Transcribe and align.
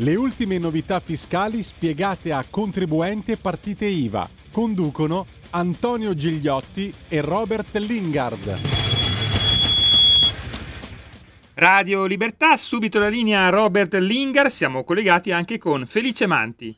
le 0.00 0.14
ultime 0.14 0.58
novità 0.58 1.00
fiscali 1.00 1.62
spiegate 1.62 2.32
a 2.32 2.44
contribuenti 2.48 3.32
e 3.32 3.36
partite 3.36 3.86
IVA. 3.86 4.28
Conducono 4.52 5.26
Antonio 5.50 6.14
Gigliotti 6.14 6.92
e 7.08 7.20
Robert 7.20 7.74
Lingard. 7.76 8.60
Radio 11.54 12.06
Libertà, 12.06 12.56
subito 12.56 13.00
la 13.00 13.08
linea 13.08 13.48
Robert 13.48 13.94
Lingard, 13.94 14.50
siamo 14.50 14.84
collegati 14.84 15.32
anche 15.32 15.58
con 15.58 15.84
Felice 15.86 16.26
Manti. 16.26 16.76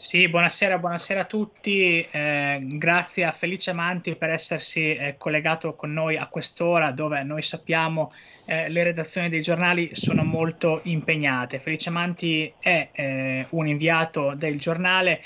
Sì, 0.00 0.28
buonasera, 0.28 0.78
buonasera 0.78 1.20
a 1.20 1.24
tutti. 1.26 2.00
Eh, 2.10 2.58
grazie 2.62 3.26
a 3.26 3.32
Felice 3.32 3.74
Manti 3.74 4.16
per 4.16 4.30
essersi 4.30 4.94
eh, 4.94 5.16
collegato 5.18 5.74
con 5.74 5.92
noi 5.92 6.16
a 6.16 6.26
quest'ora 6.26 6.90
dove 6.90 7.22
noi 7.22 7.42
sappiamo 7.42 8.10
eh, 8.46 8.70
le 8.70 8.82
redazioni 8.82 9.28
dei 9.28 9.42
giornali 9.42 9.90
sono 9.92 10.24
molto 10.24 10.80
impegnate. 10.84 11.58
Felice 11.58 11.90
Manti 11.90 12.50
è 12.58 12.88
eh, 12.92 13.46
un 13.50 13.68
inviato 13.68 14.32
del 14.34 14.58
giornale 14.58 15.20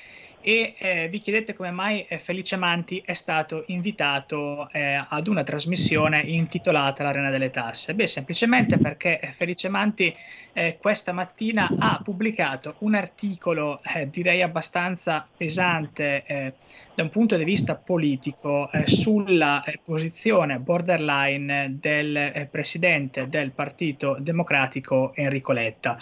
e 0.46 0.74
eh, 0.76 1.08
vi 1.08 1.20
chiedete 1.20 1.54
come 1.54 1.70
mai 1.70 2.04
eh, 2.06 2.18
Felice 2.18 2.56
Manti 2.56 3.02
è 3.02 3.14
stato 3.14 3.64
invitato 3.68 4.68
eh, 4.70 5.02
ad 5.08 5.26
una 5.26 5.42
trasmissione 5.42 6.20
intitolata 6.20 7.02
L'Arena 7.02 7.30
delle 7.30 7.48
Tasse. 7.48 7.94
Beh, 7.94 8.06
semplicemente 8.06 8.76
perché 8.76 9.18
eh, 9.20 9.32
Felice 9.32 9.70
Manti 9.70 10.14
eh, 10.52 10.76
questa 10.78 11.12
mattina 11.12 11.74
ha 11.78 11.98
pubblicato 12.04 12.74
un 12.80 12.94
articolo, 12.94 13.80
eh, 13.82 14.10
direi 14.10 14.42
abbastanza 14.42 15.26
pesante 15.34 16.52
da 16.94 17.02
un 17.02 17.08
punto 17.08 17.36
di 17.36 17.44
vista 17.44 17.74
politico, 17.74 18.68
sulla 18.84 19.64
posizione 19.82 20.58
borderline 20.58 21.78
del 21.80 22.48
presidente 22.50 23.28
del 23.28 23.50
Partito 23.50 24.16
Democratico 24.20 25.12
Enrico 25.14 25.52
Letta. 25.52 25.98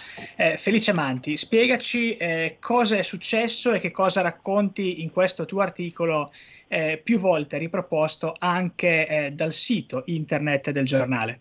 Felice 0.56 0.92
Manti, 0.92 1.36
spiegaci 1.36 2.18
cosa 2.60 2.96
è 2.96 3.02
successo 3.02 3.72
e 3.72 3.80
che 3.80 3.90
cosa 3.90 4.20
racconta 4.20 4.31
racconti 4.32 5.02
in 5.02 5.10
questo 5.10 5.44
tuo 5.44 5.60
articolo 5.60 6.30
eh, 6.68 7.00
più 7.02 7.18
volte 7.18 7.58
riproposto 7.58 8.34
anche 8.38 9.06
eh, 9.06 9.30
dal 9.32 9.52
sito 9.52 10.02
internet 10.06 10.70
del 10.70 10.84
giornale. 10.84 11.40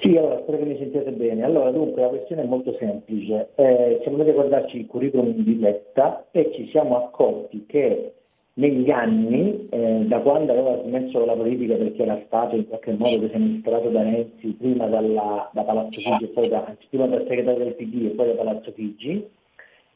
Sì, 0.00 0.14
allora, 0.16 0.38
spero 0.42 0.58
che 0.58 0.64
mi 0.64 0.76
sentiate 0.76 1.12
bene. 1.12 1.44
Allora, 1.44 1.70
dunque, 1.70 2.02
la 2.02 2.08
questione 2.08 2.42
è 2.42 2.46
molto 2.46 2.76
semplice. 2.78 3.48
Eh, 3.54 4.00
siamo 4.02 4.18
andati 4.18 4.30
a 4.30 4.34
guardarci 4.34 4.76
il 4.80 4.86
curriculum 4.86 5.32
di 5.32 5.58
Letta 5.58 6.26
e 6.30 6.52
ci 6.54 6.68
siamo 6.70 6.96
accorti 6.98 7.64
che 7.66 8.12
negli 8.56 8.90
anni, 8.90 9.66
eh, 9.70 10.04
da 10.06 10.20
quando 10.20 10.52
aveva 10.52 10.80
smesso 10.84 11.24
la 11.24 11.32
politica 11.32 11.74
perché 11.74 12.02
era 12.02 12.22
stato 12.26 12.54
in 12.54 12.68
qualche 12.68 12.92
modo 12.92 13.16
deseministrato 13.16 13.88
da 13.88 14.02
Renzi, 14.02 14.48
prima 14.58 14.86
dalla, 14.86 15.50
da 15.52 15.62
Palazzo 15.62 16.00
Figi, 16.00 16.26
poi 16.26 16.48
da, 16.48 16.76
prima 16.90 17.06
dal 17.06 17.24
segretario 17.26 17.64
del 17.64 17.74
PD 17.74 18.04
e 18.04 18.08
poi 18.10 18.26
da 18.26 18.34
Palazzo 18.34 18.72
Figi, 18.72 19.26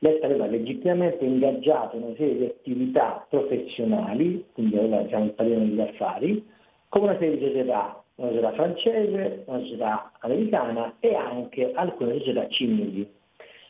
lei 0.00 0.20
aveva 0.22 0.46
legittimamente 0.46 1.24
ingaggiato 1.24 1.96
una 1.96 2.14
serie 2.16 2.36
di 2.36 2.44
attività 2.44 3.26
professionali, 3.28 4.44
quindi 4.52 4.76
aveva 4.76 5.02
diciamo, 5.02 5.24
il 5.24 5.32
padrino 5.32 5.58
degli 5.60 5.80
affari, 5.80 6.46
con 6.88 7.02
una 7.02 7.18
serie 7.18 7.38
di 7.38 7.44
società, 7.44 8.02
una 8.16 8.28
società 8.28 8.52
francese, 8.52 9.42
una 9.46 9.58
società 9.60 10.12
americana 10.20 10.96
e 11.00 11.14
anche 11.14 11.72
alcune 11.72 12.18
società 12.18 12.48
cinesi. 12.48 13.08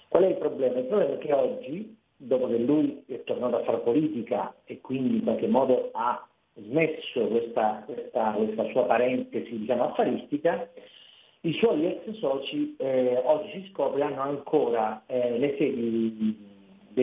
Qual 0.09 0.23
è 0.23 0.29
il 0.29 0.37
problema? 0.37 0.79
Il 0.79 0.87
problema 0.87 1.15
è 1.15 1.19
che 1.19 1.33
oggi, 1.33 1.97
dopo 2.17 2.49
che 2.49 2.59
lui 2.59 3.03
è 3.07 3.23
tornato 3.25 3.57
a 3.57 3.65
fare 3.65 3.79
politica 3.79 4.55
e 4.65 4.81
quindi 4.81 5.17
in 5.17 5.23
qualche 5.23 5.47
modo 5.47 5.91
ha 5.93 6.27
smesso 6.55 7.27
questa, 7.27 7.83
questa, 7.87 8.33
questa 8.33 8.65
sua 8.71 8.85
parentesi 8.85 9.59
diciamo, 9.59 9.85
affaristica, 9.91 10.69
i 11.43 11.53
suoi 11.55 11.87
ex 11.87 12.11
soci 12.19 12.75
eh, 12.79 13.21
oggi 13.25 13.51
si 13.53 13.69
scopre 13.71 14.03
hanno 14.03 14.23
ancora 14.23 15.05
eh, 15.07 15.39
le 15.39 15.55
sedi 15.57 16.47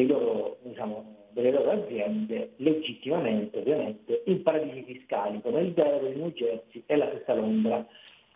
loro, 0.06 0.58
diciamo, 0.62 1.16
delle 1.32 1.52
loro 1.52 1.72
aziende 1.72 2.52
legittimamente 2.58 3.60
ovviamente 3.60 4.24
in 4.26 4.44
paradisi 4.44 4.84
fiscali 4.84 5.42
come 5.42 5.62
il 5.62 5.72
Delaware, 5.72 6.10
il 6.10 6.18
New 6.18 6.32
Jersey 6.32 6.84
e 6.86 6.96
la 6.98 7.08
stessa 7.10 7.34
Londra, 7.34 7.86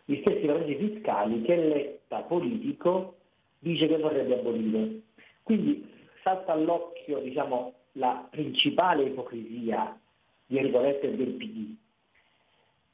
gli 0.05 0.19
stessi 0.21 0.45
paradisi 0.45 0.87
fiscali 0.87 1.41
che 1.41 1.55
l'etta 1.55 2.21
politico 2.21 3.16
dice 3.59 3.87
che 3.87 3.97
vorrebbe 3.97 4.39
abolire. 4.39 5.01
Quindi 5.43 5.85
salta 6.23 6.53
all'occhio 6.53 7.19
diciamo, 7.19 7.73
la 7.93 8.25
principale 8.29 9.03
ipocrisia 9.03 9.99
di 10.45 10.57
del 10.59 11.33
PD. 11.37 11.75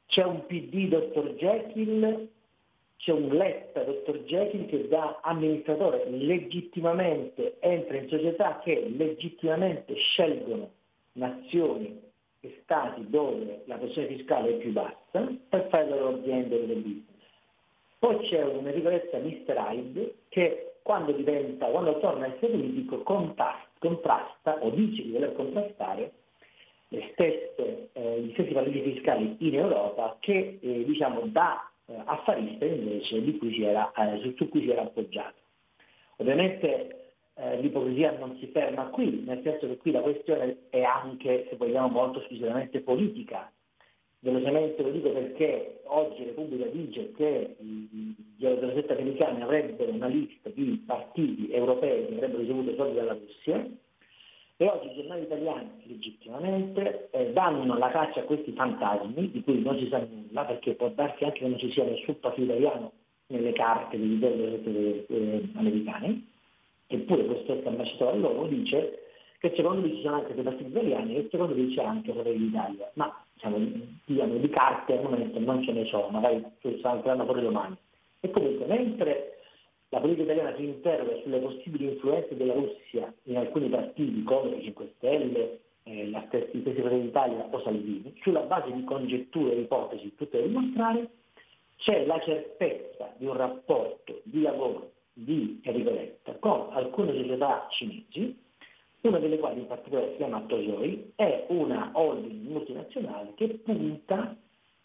C'è 0.06 0.24
un 0.24 0.44
PD 0.46 0.88
dottor 0.88 1.34
Jekyll 1.34 2.28
c'è 2.96 3.12
un 3.12 3.28
Letta, 3.28 3.82
dottor 3.82 4.18
Jekyll, 4.20 4.66
che 4.66 4.88
da 4.88 5.20
amministratore 5.22 6.08
legittimamente 6.08 7.56
entra 7.60 7.96
in 7.96 8.08
società 8.08 8.60
che 8.62 8.88
legittimamente 8.88 9.94
scelgono 9.94 10.70
nazioni 11.12 12.00
e 12.40 12.60
stati 12.62 13.08
dove 13.08 13.62
la 13.66 13.76
pressione 13.76 14.08
fiscale 14.08 14.50
è 14.50 14.54
più 14.54 14.72
bassa 14.72 15.34
per 15.48 15.68
fare 15.68 15.84
le 15.84 15.98
loro 15.98 16.16
aziende 16.18 16.62
e 16.62 16.66
le 16.66 16.74
business. 16.74 17.04
Poi 17.98 18.18
c'è 18.28 18.44
un 18.44 18.66
Enrico 18.66 18.88
Letta 18.88 19.18
Mr. 19.18 19.54
Hyde 19.56 20.14
che 20.28 20.74
quando 20.82 21.12
diventa, 21.12 21.66
quando 21.66 21.98
torna 21.98 22.26
a 22.26 22.28
essere 22.28 22.52
politico 22.52 23.02
contrasta 23.02 24.58
o 24.60 24.70
dice 24.70 25.02
di 25.02 25.10
voler 25.10 25.34
contrastare 25.34 26.12
stesse, 27.12 27.88
eh, 27.92 28.20
gli 28.20 28.32
stessi 28.32 28.52
paradisi 28.52 28.92
fiscali 28.92 29.36
in 29.40 29.54
Europa 29.54 30.16
che 30.20 30.58
eh, 30.60 30.84
diciamo, 30.84 31.22
da 31.26 31.68
eh, 31.86 32.02
affarista 32.04 32.64
invece 32.64 33.38
cui 33.38 33.62
era, 33.62 33.92
eh, 33.92 34.34
su 34.36 34.48
cui 34.48 34.62
si 34.62 34.70
era 34.70 34.82
appoggiato. 34.82 35.38
Ovviamente 36.16 37.12
eh, 37.34 37.60
l'ipocrisia 37.60 38.16
non 38.18 38.36
si 38.38 38.46
ferma 38.48 38.86
qui, 38.86 39.22
nel 39.24 39.40
senso 39.42 39.66
che 39.66 39.76
qui 39.76 39.90
la 39.90 40.00
questione 40.00 40.68
è 40.70 40.82
anche, 40.82 41.46
se 41.50 41.56
vogliamo, 41.56 41.88
molto 41.88 42.20
squisitamente 42.22 42.80
politica. 42.80 43.50
Velocemente 44.18 44.82
lo 44.82 44.90
dico 44.90 45.10
perché 45.10 45.82
oggi 45.84 46.24
Repubblica 46.24 46.64
dice 46.66 47.12
che 47.12 47.54
gli 47.58 48.46
autorità 48.46 48.94
americani 48.94 49.42
avrebbero 49.42 49.92
una 49.92 50.06
lista 50.06 50.48
di 50.48 50.82
partiti 50.84 51.50
europei 51.52 52.06
che 52.06 52.14
avrebbero 52.14 52.40
ricevuto 52.40 52.74
soldi 52.74 52.96
dalla 52.96 53.12
Russia, 53.12 53.68
e 54.58 54.66
oggi 54.66 54.90
i 54.90 54.94
giornali 54.94 55.22
italiani 55.22 55.68
legittimamente 55.84 57.08
eh, 57.10 57.32
danno 57.32 57.76
la 57.76 57.90
caccia 57.90 58.20
a 58.20 58.24
questi 58.24 58.52
fantasmi 58.52 59.30
di 59.30 59.42
cui 59.42 59.60
non 59.60 59.78
si 59.78 59.86
sa 59.88 59.98
nulla, 59.98 60.44
perché 60.44 60.74
può 60.74 60.88
darsi 60.88 61.24
anche 61.24 61.40
che 61.40 61.48
non 61.48 61.58
ci 61.58 61.70
sia 61.70 61.84
nessun 61.84 62.18
partito 62.20 62.52
italiano 62.52 62.92
nelle 63.26 63.52
carte 63.52 63.98
delle 63.98 65.06
eh, 65.06 65.48
americane, 65.56 66.22
eppure 66.86 67.26
questo 67.26 67.60
ambasciatore 67.66 68.18
loro 68.18 68.46
dice 68.46 69.02
che 69.38 69.52
secondo 69.54 69.80
lui 69.80 69.96
ci 69.96 70.02
sono 70.02 70.16
anche 70.16 70.34
dei 70.34 70.42
partiti 70.42 70.70
italiani 70.70 71.16
e 71.16 71.28
secondo 71.30 71.52
lui 71.52 71.74
c'è 71.74 71.84
anche 71.84 72.12
Fratelli 72.12 72.38
d'Italia, 72.38 72.90
ma 72.94 73.24
diciamo, 73.34 73.58
diciamo, 74.06 74.36
di 74.36 74.48
carte 74.48 74.96
al 74.96 75.02
momento 75.02 75.38
non 75.38 75.62
ce 75.62 75.72
ne 75.72 75.84
sono, 75.84 76.08
magari 76.08 76.42
ci 76.62 76.78
saranno 76.80 77.24
fuori 77.24 77.42
domani. 77.42 77.76
E 78.20 78.30
comunque 78.30 78.64
mentre 78.64 79.35
la 79.90 80.00
politica 80.00 80.32
italiana 80.32 80.56
si 80.56 80.64
interroga 80.64 81.16
sulle 81.22 81.38
possibili 81.38 81.84
influenze 81.92 82.36
della 82.36 82.54
Russia 82.54 83.12
in 83.24 83.36
alcuni 83.36 83.68
partiti 83.68 84.22
come 84.24 84.56
i 84.56 84.64
5 84.64 84.92
Stelle, 84.96 85.60
eh, 85.84 86.10
la 86.10 86.24
stessa 86.26 86.50
Fratelli 86.50 87.02
d'Italia 87.02 87.46
o 87.50 87.62
Salvini, 87.62 88.12
sulla 88.22 88.40
base 88.40 88.72
di 88.72 88.82
congetture 88.84 89.54
e 89.54 89.60
ipotesi 89.60 90.14
tutte 90.16 90.40
da 90.40 90.46
dimostrare, 90.46 91.08
c'è 91.76 92.04
la 92.06 92.20
certezza 92.20 93.12
di 93.16 93.26
un 93.26 93.36
rapporto 93.36 94.20
di 94.24 94.42
lavoro 94.42 94.92
di 95.12 95.60
Enrico 95.62 95.90
Letta 95.90 96.34
con 96.34 96.68
alcune 96.72 97.12
società 97.12 97.66
cinesi, 97.70 98.36
una 99.02 99.18
delle 99.18 99.38
quali 99.38 99.60
in 99.60 99.66
particolare 99.66 100.10
si 100.10 100.16
chiama 100.16 100.40
Tosoi, 100.42 101.12
è 101.14 101.44
una 101.48 101.90
holding 101.92 102.48
multinazionale 102.48 103.32
che 103.36 103.48
punta 103.64 104.36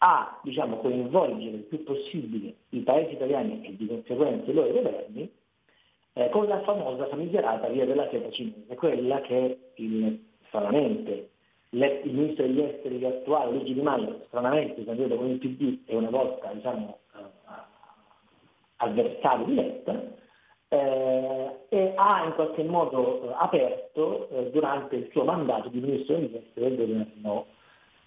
a 0.04 0.40
diciamo, 0.44 0.78
coinvolgere 0.78 1.58
il 1.58 1.64
più 1.64 1.84
possibile 1.84 2.56
i 2.70 2.80
paesi 2.80 3.14
italiani 3.14 3.66
e 3.66 3.76
di 3.76 3.86
conseguenza 3.86 4.50
i 4.50 4.54
loro 4.54 4.72
governi 4.72 5.32
eh, 6.14 6.30
con 6.30 6.48
la 6.48 6.62
famosa 6.62 7.08
famigerata 7.08 7.68
via 7.68 7.86
della 7.86 8.10
seta 8.10 8.30
cinese, 8.32 8.76
quella 8.76 9.22
che 9.22 9.58
il, 9.76 10.24
stranamente 10.48 11.30
il 11.70 12.02
ministro 12.04 12.46
degli 12.46 12.62
esteri 12.62 13.06
attuale 13.06 13.52
Luigi 13.52 13.74
Di 13.74 13.82
Maio, 13.82 14.24
stranamente 14.28 14.84
candidato 14.84 15.16
con 15.16 15.30
il 15.30 15.38
PD 15.38 15.80
e 15.86 15.96
una 15.96 16.10
volta 16.10 16.52
diciamo, 16.52 16.98
avversario 18.78 19.46
di 19.46 19.54
Letta, 19.56 20.20
ha 21.96 22.26
in 22.26 22.34
qualche 22.34 22.64
modo 22.64 23.30
eh, 23.30 23.34
aperto 23.38 24.30
eh, 24.30 24.50
durante 24.52 24.96
il 24.96 25.10
suo 25.12 25.24
mandato 25.24 25.70
di 25.70 25.80
ministro 25.80 26.16
degli 26.16 26.36
esteri 26.36 26.76
del 26.76 26.88
governo 26.88 27.46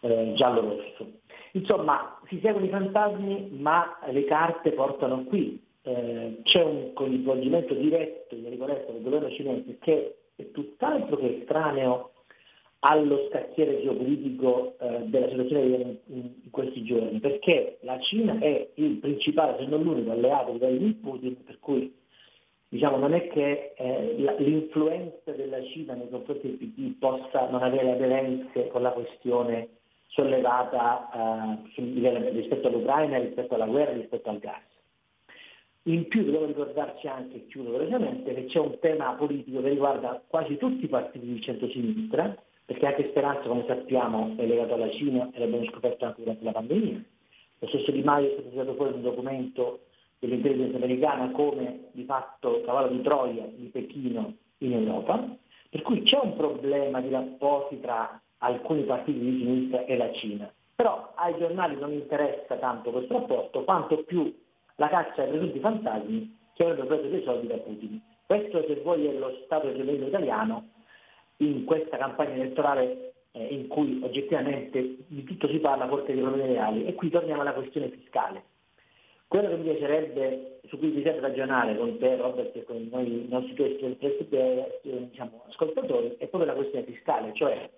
eh, 0.05 0.33
giallo-rosso. 0.35 1.13
Insomma, 1.53 2.21
si 2.29 2.39
seguono 2.43 2.67
i 2.67 2.71
fantasmi, 2.71 3.49
ma 3.59 3.99
le 4.11 4.25
carte 4.25 4.73
portano 4.73 5.25
qui. 5.25 5.63
Eh, 5.83 6.41
c'è 6.43 6.63
un 6.63 6.93
coinvolgimento 6.93 7.75
diretto, 7.75 8.37
mi 8.37 8.49
ricordo, 8.49 8.85
del 8.91 9.03
governo 9.03 9.31
cinese 9.31 9.79
che 9.81 10.17
è 10.37 10.51
tutt'altro 10.51 11.17
che 11.17 11.39
estraneo 11.41 12.11
allo 12.81 13.29
scacchiere 13.29 13.81
geopolitico 13.83 14.75
eh, 14.79 15.05
della 15.05 15.29
situazione 15.29 16.01
in, 16.07 16.31
questi 16.51 16.85
giorni, 16.85 17.19
perché 17.19 17.79
la 17.81 17.99
Cina 18.01 18.39
è 18.39 18.69
il 18.75 18.99
principale, 18.99 19.57
se 19.59 19.67
non 19.67 19.83
l'unico, 19.83 20.13
alleato 20.13 20.53
di 20.53 20.59
Vladimir 20.59 20.97
Putin, 20.97 21.45
per 21.45 21.59
cui 21.61 21.93
diciamo, 22.69 22.97
non 22.99 23.15
è 23.15 23.29
che 23.29 23.73
eh, 23.77 24.15
l'influenza 24.39 25.33
della 25.33 25.63
Cina 25.65 25.95
nei 25.95 26.09
confronti 26.11 26.47
del 26.47 26.57
PD 26.57 26.99
possa 26.99 27.49
non 27.49 27.63
avere 27.63 27.93
aderenze 27.93 28.69
con 28.69 28.83
la 28.83 28.91
questione 28.91 29.69
sollevata 30.15 31.59
eh, 31.75 32.31
rispetto 32.31 32.69
all'Ucraina, 32.69 33.19
rispetto 33.19 33.55
alla 33.55 33.67
guerra, 33.67 33.93
rispetto 33.93 34.31
al 34.31 34.39
gas. 34.39 34.63
In 35.87 36.09
più 36.09 36.25
dobbiamo 36.25 36.47
ricordarci 36.47 37.07
anche, 37.09 37.47
chiudo 37.47 37.73
velocemente, 37.73 38.33
che 38.33 38.47
c'è 38.47 38.59
un 38.59 38.79
tema 38.81 39.13
politico 39.15 39.61
che 39.61 39.69
riguarda 39.69 40.23
quasi 40.27 40.57
tutti 40.57 40.85
i 40.85 40.89
partiti 40.89 41.27
di 41.27 41.41
centro-sinistra, 41.43 42.35
perché 42.65 42.87
anche 42.87 43.09
Speranza, 43.11 43.47
come 43.49 43.65
sappiamo, 43.67 44.35
è 44.37 44.47
legato 44.47 44.75
alla 44.75 44.91
Cina 44.91 45.29
e 45.33 45.39
l'abbiamo 45.39 45.67
scoperto 45.67 46.07
anche 46.07 46.23
durante 46.23 46.45
la 46.45 46.53
pandemia. 46.53 47.05
Lo 47.59 47.69
stesso 47.69 47.91
Di 47.91 48.03
Maio 48.03 48.29
è 48.29 48.33
stato 48.33 48.49
tirato 48.49 48.75
fuori 48.75 48.95
un 48.95 49.03
documento 49.03 49.81
dell'intelligenza 50.21 50.77
americana 50.77 51.31
come 51.33 51.89
di 51.93 52.05
fatto 52.05 52.63
cavallo 52.65 52.89
di 52.89 53.03
Troia 53.03 53.47
di 53.55 53.67
Pechino 53.67 54.35
in 54.59 54.73
Europa, 54.73 55.37
per 55.75 55.83
cui 55.83 56.03
c'è 56.03 56.21
un 56.23 56.37
problema 56.37 57.01
di 57.01 57.11
rapporti 57.11 57.81
tra 57.81 58.17
alcuni 58.39 58.85
partiti 58.85 59.19
di 59.19 59.39
sinistra 59.39 59.85
e 59.87 59.97
la 59.97 60.13
Cina. 60.13 60.49
Però 60.73 61.15
ai 61.17 61.37
giornali 61.37 61.75
non 61.75 61.91
interessa 61.91 62.55
tanto 62.59 62.93
questo 62.93 63.15
rapporto 63.15 63.65
quanto 63.65 64.05
più 64.05 64.33
la 64.77 64.89
caccia 64.89 65.23
ai 65.23 65.31
presunti 65.31 65.59
fantasmi 65.59 66.39
che 66.55 66.63
avrebbero 66.63 66.87
preso 66.87 67.09
dei 67.09 67.25
soldi 67.25 67.49
da 67.49 67.57
Putin. 67.57 68.01
Questo 68.25 68.65
se 68.69 68.75
vuoi 68.85 69.07
è 69.07 69.15
lo 69.15 69.37
stato 69.47 69.73
governo 69.73 70.07
italiano 70.07 70.69
in 71.39 71.65
questa 71.65 71.97
campagna 71.97 72.35
elettorale 72.35 73.15
eh, 73.33 73.43
in 73.43 73.67
cui 73.67 73.99
oggettivamente 74.01 74.99
di 75.09 75.25
tutto 75.25 75.49
si 75.49 75.59
parla 75.59 75.89
forse 75.89 76.15
di 76.15 76.21
problemi 76.21 76.53
reali. 76.53 76.87
E 76.87 76.95
qui 76.95 77.11
torniamo 77.11 77.41
alla 77.41 77.53
questione 77.53 77.89
fiscale. 77.89 78.45
Quello 79.35 79.49
che 79.49 79.57
mi 79.57 79.65
piacerebbe, 79.65 80.61
su 80.69 80.79
cui 80.79 81.03
serve 81.03 81.19
ragionare 81.19 81.77
con 81.77 81.99
te 81.99 82.15
Robert 82.15 82.55
e 82.55 82.63
con 82.63 82.89
noi, 82.89 83.25
i 83.25 83.27
nostri 83.29 83.65
eh, 83.65 84.79
diciamo, 85.11 85.43
ascoltatori, 85.49 86.15
è 86.19 86.29
proprio 86.29 86.53
la 86.53 86.57
questione 86.57 86.85
fiscale, 86.85 87.35
cioè 87.35 87.69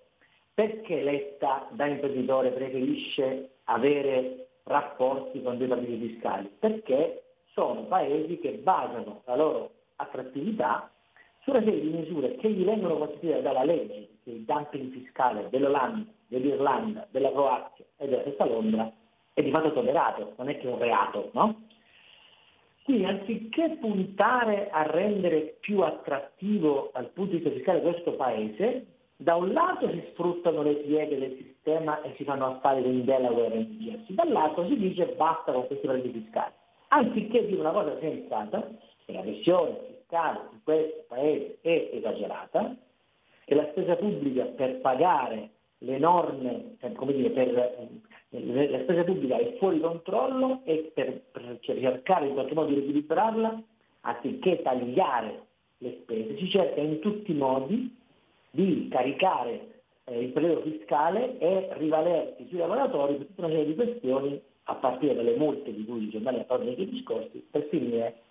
perché 0.52 1.02
Letta 1.02 1.66
da 1.70 1.86
imprenditore 1.86 2.50
preferisce 2.50 3.52
avere 3.64 4.48
rapporti 4.64 5.40
con 5.42 5.56
dei 5.56 5.66
partiti 5.66 6.08
fiscali? 6.08 6.50
Perché 6.58 7.22
sono 7.54 7.84
paesi 7.84 8.38
che 8.38 8.50
basano 8.62 9.22
la 9.24 9.36
loro 9.36 9.70
attrattività 9.96 10.92
su 11.40 11.52
una 11.52 11.62
serie 11.62 11.80
di 11.80 11.88
misure 11.88 12.36
che 12.36 12.50
gli 12.50 12.66
vengono 12.66 12.98
consentite 12.98 13.40
dalla 13.40 13.64
legge, 13.64 14.08
il 14.24 14.42
dumping 14.42 14.92
fiscale 14.92 15.48
dell'Olanda, 15.48 16.04
dell'Irlanda, 16.26 17.06
della 17.10 17.30
Croazia 17.30 17.86
e 17.96 18.08
della 18.08 18.20
stessa 18.20 18.44
Londra 18.44 18.92
è 19.36 19.42
di 19.42 19.50
fatto 19.50 19.70
tollerato, 19.70 20.32
non 20.38 20.48
è 20.48 20.56
che 20.56 20.66
è 20.66 20.72
un 20.72 20.78
reato, 20.78 21.28
no? 21.34 21.60
Quindi 22.84 23.04
anziché 23.04 23.76
puntare 23.78 24.70
a 24.70 24.82
rendere 24.84 25.58
più 25.60 25.82
attrattivo 25.82 26.90
dal 26.94 27.10
punto 27.10 27.32
di 27.32 27.36
vista 27.36 27.52
fiscale 27.52 27.82
questo 27.82 28.12
paese, 28.12 28.86
da 29.14 29.34
un 29.34 29.52
lato 29.52 29.90
si 29.90 30.02
sfruttano 30.12 30.62
le 30.62 30.76
pieghe 30.76 31.18
del 31.18 31.36
sistema 31.36 32.00
e 32.00 32.14
si 32.16 32.24
fanno 32.24 32.46
affari 32.46 32.82
con 32.82 33.04
Delaware 33.04 33.56
e 33.56 33.58
New 33.58 33.78
Jersey, 33.78 34.14
dall'altro 34.14 34.66
si 34.68 34.78
dice 34.78 35.04
basta 35.04 35.52
con 35.52 35.66
questi 35.66 35.86
paradisi 35.86 36.18
fiscali. 36.18 36.52
Anziché 36.88 37.46
dire 37.46 37.60
una 37.60 37.72
cosa 37.72 37.98
sensata, 37.98 38.66
che 39.04 39.12
la 39.12 39.20
pressione 39.20 39.76
fiscale 39.86 40.38
in 40.50 40.62
questo 40.64 41.04
paese 41.08 41.58
è 41.60 41.90
esagerata, 41.92 42.74
che 43.44 43.54
la 43.54 43.66
spesa 43.72 43.96
pubblica 43.96 44.44
per 44.44 44.80
pagare 44.80 45.50
le 45.80 45.98
norme, 45.98 46.76
come 46.94 47.12
dire, 47.12 47.28
per, 47.30 47.88
la 48.30 48.80
spesa 48.80 49.04
pubblica 49.04 49.36
è 49.36 49.56
fuori 49.58 49.80
controllo 49.80 50.60
e 50.64 50.90
per, 50.92 51.22
per 51.30 51.58
cercare 51.60 52.26
in 52.26 52.34
qualche 52.34 52.54
modo 52.54 52.68
di 52.68 52.74
riequilibrarla, 52.74 53.62
anziché 54.02 54.62
tagliare 54.62 55.44
le 55.78 55.98
spese, 56.02 56.36
si 56.38 56.50
cerca 56.50 56.80
in 56.80 57.00
tutti 57.00 57.30
i 57.30 57.36
modi 57.36 57.94
di 58.50 58.88
caricare 58.90 59.82
eh, 60.04 60.20
il 60.20 60.30
periodo 60.30 60.62
fiscale 60.62 61.38
e 61.38 61.68
rivalersi 61.74 62.46
sui 62.48 62.58
lavoratori 62.58 63.16
per 63.16 63.26
tutta 63.26 63.44
una 63.44 63.50
serie 63.54 63.66
di 63.66 63.74
questioni, 63.74 64.40
a 64.68 64.74
partire 64.74 65.14
dalle 65.14 65.36
multe 65.36 65.72
di 65.72 65.84
cui 65.84 66.04
i 66.04 66.10
giornali 66.10 66.36
hanno 66.36 66.46
parlato 66.46 66.76
nei 66.76 66.88
discorsi, 66.88 67.46
per 67.50 67.68
finire 67.70 68.22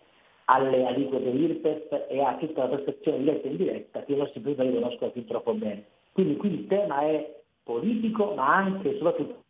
alle 0.46 0.86
aliquote 0.86 1.30
IRPEF 1.30 2.08
e 2.10 2.22
a 2.22 2.36
tutta 2.36 2.68
la 2.68 2.78
tassazione 2.78 3.20
diretta 3.20 3.48
e 3.48 3.52
indiretta 3.52 4.04
che 4.04 4.14
i 4.14 4.18
nostri 4.18 4.40
imprenditori 4.40 4.82
conoscono 4.82 5.12
fin 5.12 5.26
troppo 5.26 5.54
bene. 5.54 5.86
Quindi 6.12 6.36
qui 6.36 6.54
il 6.54 6.68
tema 6.68 7.02
è 7.02 7.42
politico 7.64 8.34
ma 8.36 8.56
anche 8.56 8.92
e 8.92 8.98
soprattutto. 8.98 9.45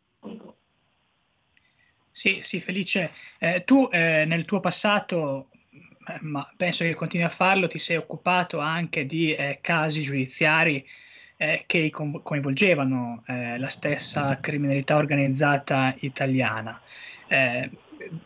Sì, 2.09 2.39
sì, 2.41 2.61
Felice, 2.61 3.11
eh, 3.39 3.63
tu 3.65 3.89
eh, 3.91 4.23
nel 4.25 4.45
tuo 4.45 4.59
passato, 4.61 5.49
eh, 6.07 6.17
ma 6.21 6.47
penso 6.55 6.85
che 6.85 6.93
continui 6.95 7.25
a 7.25 7.29
farlo, 7.29 7.67
ti 7.67 7.77
sei 7.77 7.97
occupato 7.97 8.59
anche 8.59 9.05
di 9.05 9.33
eh, 9.33 9.59
casi 9.61 10.01
giudiziari 10.01 10.85
eh, 11.37 11.63
che 11.67 11.89
coinvolgevano 11.91 13.21
eh, 13.27 13.57
la 13.57 13.67
stessa 13.67 14.39
criminalità 14.39 14.95
organizzata 14.95 15.93
italiana. 15.99 16.81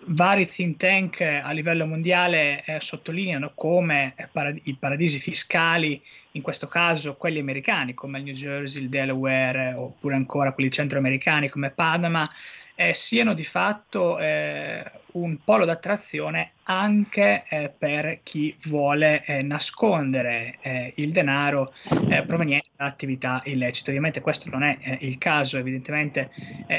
Vari 0.07 0.45
think 0.45 0.77
tank 0.77 1.21
a 1.21 1.51
livello 1.51 1.85
mondiale 1.85 2.63
eh, 2.65 2.79
sottolineano 2.79 3.53
come 3.55 4.13
eh, 4.17 4.27
parad- 4.27 4.59
i 4.63 4.77
paradisi 4.77 5.19
fiscali, 5.19 6.03
in 6.33 6.41
questo 6.41 6.67
caso 6.67 7.15
quelli 7.15 7.39
americani 7.39 7.93
come 7.93 8.19
il 8.19 8.25
New 8.25 8.33
Jersey, 8.33 8.83
il 8.83 8.89
Delaware, 8.89 9.73
oppure 9.73 10.15
ancora 10.15 10.53
quelli 10.53 10.69
centroamericani 10.71 11.49
come 11.49 11.71
Panama, 11.71 12.29
eh, 12.75 12.93
siano 12.93 13.33
di 13.33 13.43
fatto 13.43 14.17
eh, 14.19 14.89
un 15.11 15.37
polo 15.43 15.65
d'attrazione 15.65 16.51
anche 16.63 17.43
eh, 17.49 17.73
per 17.75 18.19
chi 18.23 18.55
vuole 18.67 19.25
eh, 19.25 19.41
nascondere 19.41 20.57
eh, 20.61 20.93
il 20.97 21.11
denaro 21.11 21.73
eh, 22.09 22.23
proveniente 22.23 22.69
da 22.77 22.85
attività 22.85 23.41
illecite. 23.43 23.89
Ovviamente 23.89 24.21
questo 24.21 24.49
non 24.49 24.63
è 24.63 24.97
il 25.01 25.17
caso 25.17 25.57
evidentemente 25.57 26.29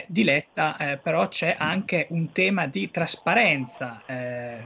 di 0.06 0.24
Letta, 0.24 0.98
però 1.02 1.28
c'è 1.28 1.56
anche 1.58 2.06
un 2.10 2.32
tema 2.32 2.66
di 2.66 2.90
trasparenza 2.90 4.02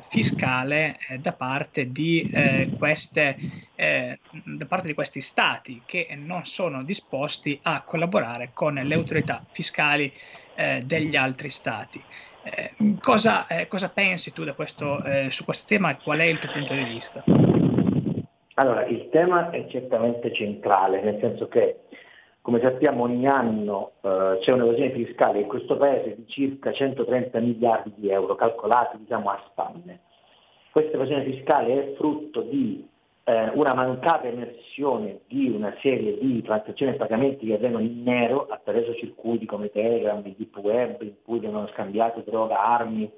fiscale 0.09 0.99
da 1.18 1.32
parte 1.32 1.90
di 1.90 2.30
queste 2.76 3.37
da 3.75 4.66
parte 4.75 4.88
di 4.88 4.95
questi 4.95 5.21
stati 5.21 5.83
che 5.87 6.09
non 6.16 6.45
sono 6.47 6.83
disposti 6.83 7.61
a 7.62 7.83
collaborare 7.83 8.50
con 8.52 8.75
le 8.75 8.95
autorità 8.95 9.45
fiscali 9.52 10.12
eh, 10.57 10.83
degli 10.85 11.14
altri 11.14 11.49
stati. 11.49 12.02
Eh, 12.43 12.97
cosa, 13.00 13.47
eh, 13.47 13.69
cosa, 13.69 13.93
pensi 13.93 14.33
tu 14.33 14.45
questo, 14.57 15.00
eh, 15.04 15.31
su 15.31 15.45
questo 15.45 15.64
tema 15.69 15.90
e 15.90 15.99
qual 16.02 16.19
è 16.19 16.25
il 16.25 16.40
tuo 16.40 16.50
punto 16.50 16.75
di 16.75 16.83
vista? 16.83 17.23
Allora, 18.54 18.85
il 18.87 19.09
tema 19.11 19.50
è 19.50 19.64
certamente 19.69 20.35
centrale, 20.35 21.00
nel 21.02 21.19
senso 21.21 21.47
che, 21.47 21.83
come 22.40 22.61
sappiamo, 22.61 23.04
ogni 23.04 23.28
anno 23.28 23.93
eh, 24.00 24.38
c'è 24.40 24.50
un'evasione 24.50 24.90
fiscale 24.90 25.40
in 25.40 25.47
questo 25.47 25.76
paese 25.76 26.16
di 26.16 26.26
circa 26.26 26.73
130 26.73 27.38
miliardi 27.38 27.93
di 27.95 28.11
euro, 28.11 28.35
calcolati 28.35 28.99
diciamo, 28.99 29.31
a 29.31 29.40
spanne. 29.50 30.00
Questa 30.73 30.97
evasione 30.97 31.23
fiscale 31.25 31.93
è 31.93 31.95
frutto 31.95 32.40
di 32.40 32.93
eh, 33.25 33.50
una 33.54 33.73
mancata 33.73 34.28
emersione 34.28 35.21
di 35.26 35.49
una 35.49 35.75
serie 35.81 36.19
di 36.19 36.43
transazioni 36.43 36.93
e 36.93 36.97
pagamenti 36.97 37.47
che 37.47 37.54
avvengono 37.54 37.83
in 37.83 38.02
nero 38.02 38.47
attraverso 38.47 38.95
circuiti 38.95 39.47
come 39.47 39.71
Telegram, 39.71 40.23
il 40.25 40.35
deep 40.37 40.57
web, 40.59 41.00
in 41.00 41.14
cui 41.25 41.38
vengono 41.38 41.66
scambiate 41.69 42.23
droga, 42.25 42.62
armi, 42.62 43.11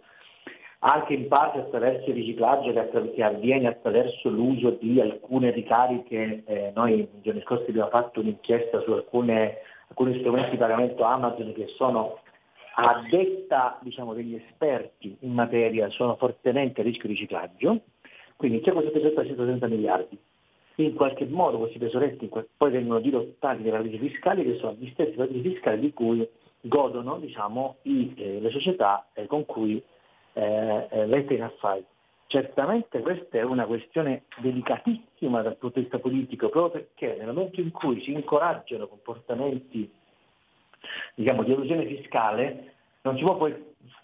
anche 0.81 1.15
in 1.15 1.27
parte 1.27 1.59
attraverso 1.59 2.11
il 2.11 2.17
riciclaggio 2.17 2.73
che, 2.73 3.13
che 3.13 3.23
avviene 3.23 3.67
attraverso 3.67 4.29
l'uso 4.29 4.71
di 4.71 5.01
alcune 5.01 5.51
ricariche. 5.51 6.45
Eh, 6.47 6.73
noi 6.75 6.97
nei 6.97 7.23
giorni 7.23 7.43
scorsi 7.43 7.71
abbiamo 7.71 7.91
fatto 7.91 8.21
un'inchiesta 8.21 8.81
su 8.83 8.93
alcune, 8.93 9.59
alcuni 9.89 10.21
strumenti 10.21 10.51
di 10.51 10.57
pagamento 10.57 11.03
Amazon 11.03 11.53
che 11.53 11.67
sono 11.77 12.21
a 12.79 13.03
detta 13.11 13.79
diciamo, 13.81 14.13
degli 14.13 14.35
esperti 14.35 15.17
in 15.21 15.33
materia 15.33 15.89
sono 15.89 16.15
fortemente 16.17 16.83
a 16.83 16.85
rischio 16.85 17.09
di 17.09 17.15
riciclaggio 17.15 17.81
quindi 18.37 18.61
c'è 18.61 18.73
questo 18.73 18.91
tesoretto 18.91 19.21
da 19.21 19.27
130 19.27 19.67
miliardi. 19.69 20.19
In 20.77 20.95
qualche 20.95 21.25
modo 21.25 21.59
questi 21.59 21.79
tesoretti 21.79 22.31
poi 22.57 22.71
vengono 22.71 23.01
dirottati 23.01 23.63
dai 23.63 23.71
paradisi 23.71 23.99
fiscali 23.99 24.45
che 24.45 24.59
sono 24.59 24.77
gli 24.79 24.91
stessi 24.91 25.13
paradisi 25.13 25.49
fiscali 25.51 25.81
di 25.81 25.93
cui 25.93 26.29
godono 26.61 27.19
diciamo, 27.19 27.77
i, 27.83 28.13
eh, 28.17 28.41
le 28.41 28.51
società 28.51 29.07
eh, 29.15 29.27
con 29.27 29.47
cui 29.47 29.83
eh, 30.35 30.87
eh, 30.91 31.07
lette 31.07 31.35
in 31.35 31.43
affari. 31.43 31.85
Certamente 32.27 33.01
questa 33.01 33.39
è 33.39 33.43
una 33.43 33.65
questione 33.65 34.25
delicatissima 34.39 35.43
dal 35.43 35.57
punto 35.57 35.77
di 35.79 35.83
vista 35.83 35.99
politico, 35.99 36.49
proprio 36.49 36.83
perché 36.83 37.17
nel 37.17 37.33
momento 37.33 37.61
in 37.61 37.71
cui 37.71 38.03
si 38.03 38.13
incoraggiano 38.13 38.89
comportamenti 38.89 39.91
diciamo, 41.15 41.43
di 41.45 41.53
erosione 41.53 41.87
fiscale, 41.87 42.75
non 43.03 43.17
si 43.17 43.23
può 43.23 43.37
poi 43.37 43.55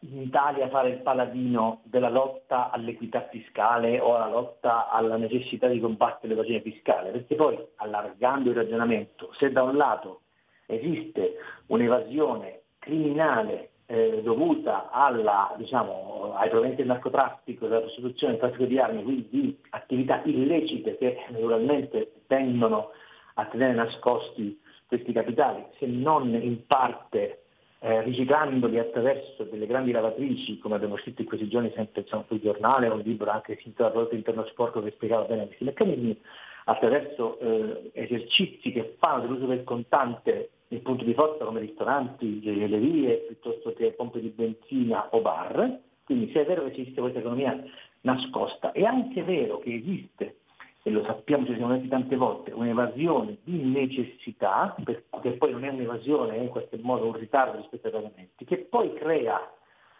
in 0.00 0.22
Italia 0.22 0.68
fare 0.68 0.90
il 0.90 0.98
paladino 0.98 1.80
della 1.84 2.08
lotta 2.08 2.70
all'equità 2.70 3.28
fiscale 3.30 3.98
o 4.00 4.16
alla 4.16 4.28
lotta 4.28 4.90
alla 4.90 5.16
necessità 5.16 5.68
di 5.68 5.80
combattere 5.80 6.28
l'evasione 6.28 6.60
fiscale, 6.60 7.10
perché 7.10 7.34
poi 7.34 7.58
allargando 7.76 8.50
il 8.50 8.56
ragionamento, 8.56 9.32
se 9.34 9.50
da 9.50 9.62
un 9.62 9.76
lato 9.76 10.22
esiste 10.66 11.36
un'evasione 11.66 12.62
criminale 12.78 13.70
eh, 13.86 14.22
dovuta 14.22 14.90
alla, 14.90 15.54
diciamo, 15.58 16.34
ai 16.36 16.48
proventi 16.48 16.76
del 16.76 16.86
narcotraffico, 16.86 17.66
della 17.66 17.80
prostituzione, 17.80 18.32
del 18.32 18.42
traffico 18.42 18.64
di 18.64 18.78
armi, 18.78 19.02
quindi 19.02 19.28
di 19.30 19.58
attività 19.70 20.22
illecite 20.24 20.96
che 20.96 21.26
naturalmente 21.28 22.12
tendono 22.26 22.90
a 23.34 23.44
tenere 23.46 23.74
nascosti 23.74 24.60
questi 24.86 25.12
capitali, 25.12 25.64
se 25.78 25.86
non 25.86 26.34
in 26.34 26.66
parte 26.66 27.41
eh, 27.84 28.00
riciclandoli 28.02 28.78
attraverso 28.78 29.42
delle 29.42 29.66
grandi 29.66 29.90
lavatrici, 29.90 30.58
come 30.58 30.76
abbiamo 30.76 30.96
scritto 30.98 31.22
in 31.22 31.26
questi 31.26 31.48
giorni 31.48 31.72
sempre 31.74 32.02
diciamo, 32.02 32.24
sul 32.28 32.40
giornale, 32.40 32.86
un 32.86 33.00
libro 33.00 33.28
anche 33.30 33.58
scritto 33.60 33.82
dal 33.82 33.90
prodotto 33.90 34.14
interno 34.14 34.46
sporco 34.46 34.80
che 34.80 34.92
spiegava 34.92 35.24
bene 35.24 35.46
questi 35.46 35.64
meccanismi, 35.64 36.20
attraverso 36.66 37.40
eh, 37.40 37.90
esercizi 37.94 38.70
che 38.70 38.94
fanno 38.98 39.22
dell'uso 39.22 39.46
del 39.46 39.64
contante 39.64 40.50
il 40.68 40.80
punto 40.80 41.02
di 41.02 41.12
forza 41.12 41.44
come 41.44 41.58
ristoranti, 41.58 42.40
gioiellerie, 42.40 43.16
piuttosto 43.26 43.72
che 43.72 43.90
pompe 43.92 44.20
di 44.20 44.28
benzina 44.28 45.08
o 45.10 45.20
bar. 45.20 45.80
Quindi 46.04 46.30
se 46.32 46.42
è 46.42 46.46
vero 46.46 46.62
che 46.64 46.70
esiste 46.70 47.00
questa 47.00 47.18
economia 47.18 47.60
nascosta, 48.02 48.70
è 48.70 48.84
anche 48.84 49.24
vero 49.24 49.58
che 49.58 49.74
esiste 49.74 50.36
e 50.82 50.90
lo 50.90 51.04
sappiamo, 51.04 51.46
ci 51.46 51.54
siamo 51.54 51.72
detti 51.72 51.88
tante 51.88 52.16
volte, 52.16 52.50
un'evasione 52.50 53.38
di 53.44 53.62
necessità, 53.62 54.74
che 54.84 55.30
poi 55.32 55.52
non 55.52 55.64
è 55.64 55.68
un'evasione, 55.68 56.36
è 56.36 56.40
in 56.40 56.48
qualche 56.48 56.78
modo 56.82 57.06
un 57.06 57.12
ritardo 57.12 57.58
rispetto 57.58 57.86
ai 57.86 57.92
pagamenti, 57.92 58.44
che 58.44 58.58
poi 58.58 58.92
crea 58.94 59.40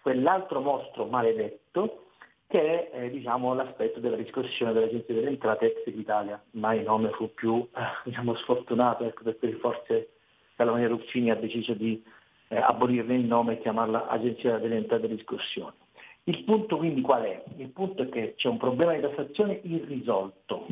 quell'altro 0.02 0.60
mostro 0.60 1.06
maledetto 1.06 2.06
che 2.52 2.90
è 2.90 3.04
eh, 3.04 3.10
diciamo, 3.10 3.54
l'aspetto 3.54 3.98
della 3.98 4.16
riscossione 4.16 4.74
dell'Agenzia 4.74 5.14
delle 5.14 5.28
Entrate 5.28 5.84
ex 5.84 5.94
Italia. 5.96 6.38
Mai 6.50 6.80
il 6.80 6.84
nome 6.84 7.08
fu 7.12 7.32
più 7.32 7.66
eh, 7.74 7.80
diciamo, 8.04 8.34
sfortunato, 8.34 9.04
ecco, 9.04 9.22
per 9.22 9.38
cui 9.38 9.52
forse 9.52 10.10
Calvania 10.54 10.88
Ruffini 10.88 11.30
ha 11.30 11.34
deciso 11.34 11.72
di 11.72 12.04
eh, 12.48 12.56
abolirne 12.58 13.14
il 13.14 13.24
nome 13.24 13.54
e 13.54 13.60
chiamarla 13.60 14.06
Agenzia 14.08 14.58
delle 14.58 14.76
Entrate 14.76 15.06
e 15.06 15.08
Riscossione. 15.08 15.81
Il 16.24 16.44
punto 16.44 16.76
quindi 16.76 17.00
qual 17.00 17.24
è? 17.24 17.42
Il 17.56 17.70
punto 17.70 18.02
è 18.02 18.08
che 18.08 18.34
c'è 18.36 18.48
un 18.48 18.56
problema 18.56 18.94
di 18.94 19.00
tassazione 19.00 19.58
irrisolto, 19.64 20.66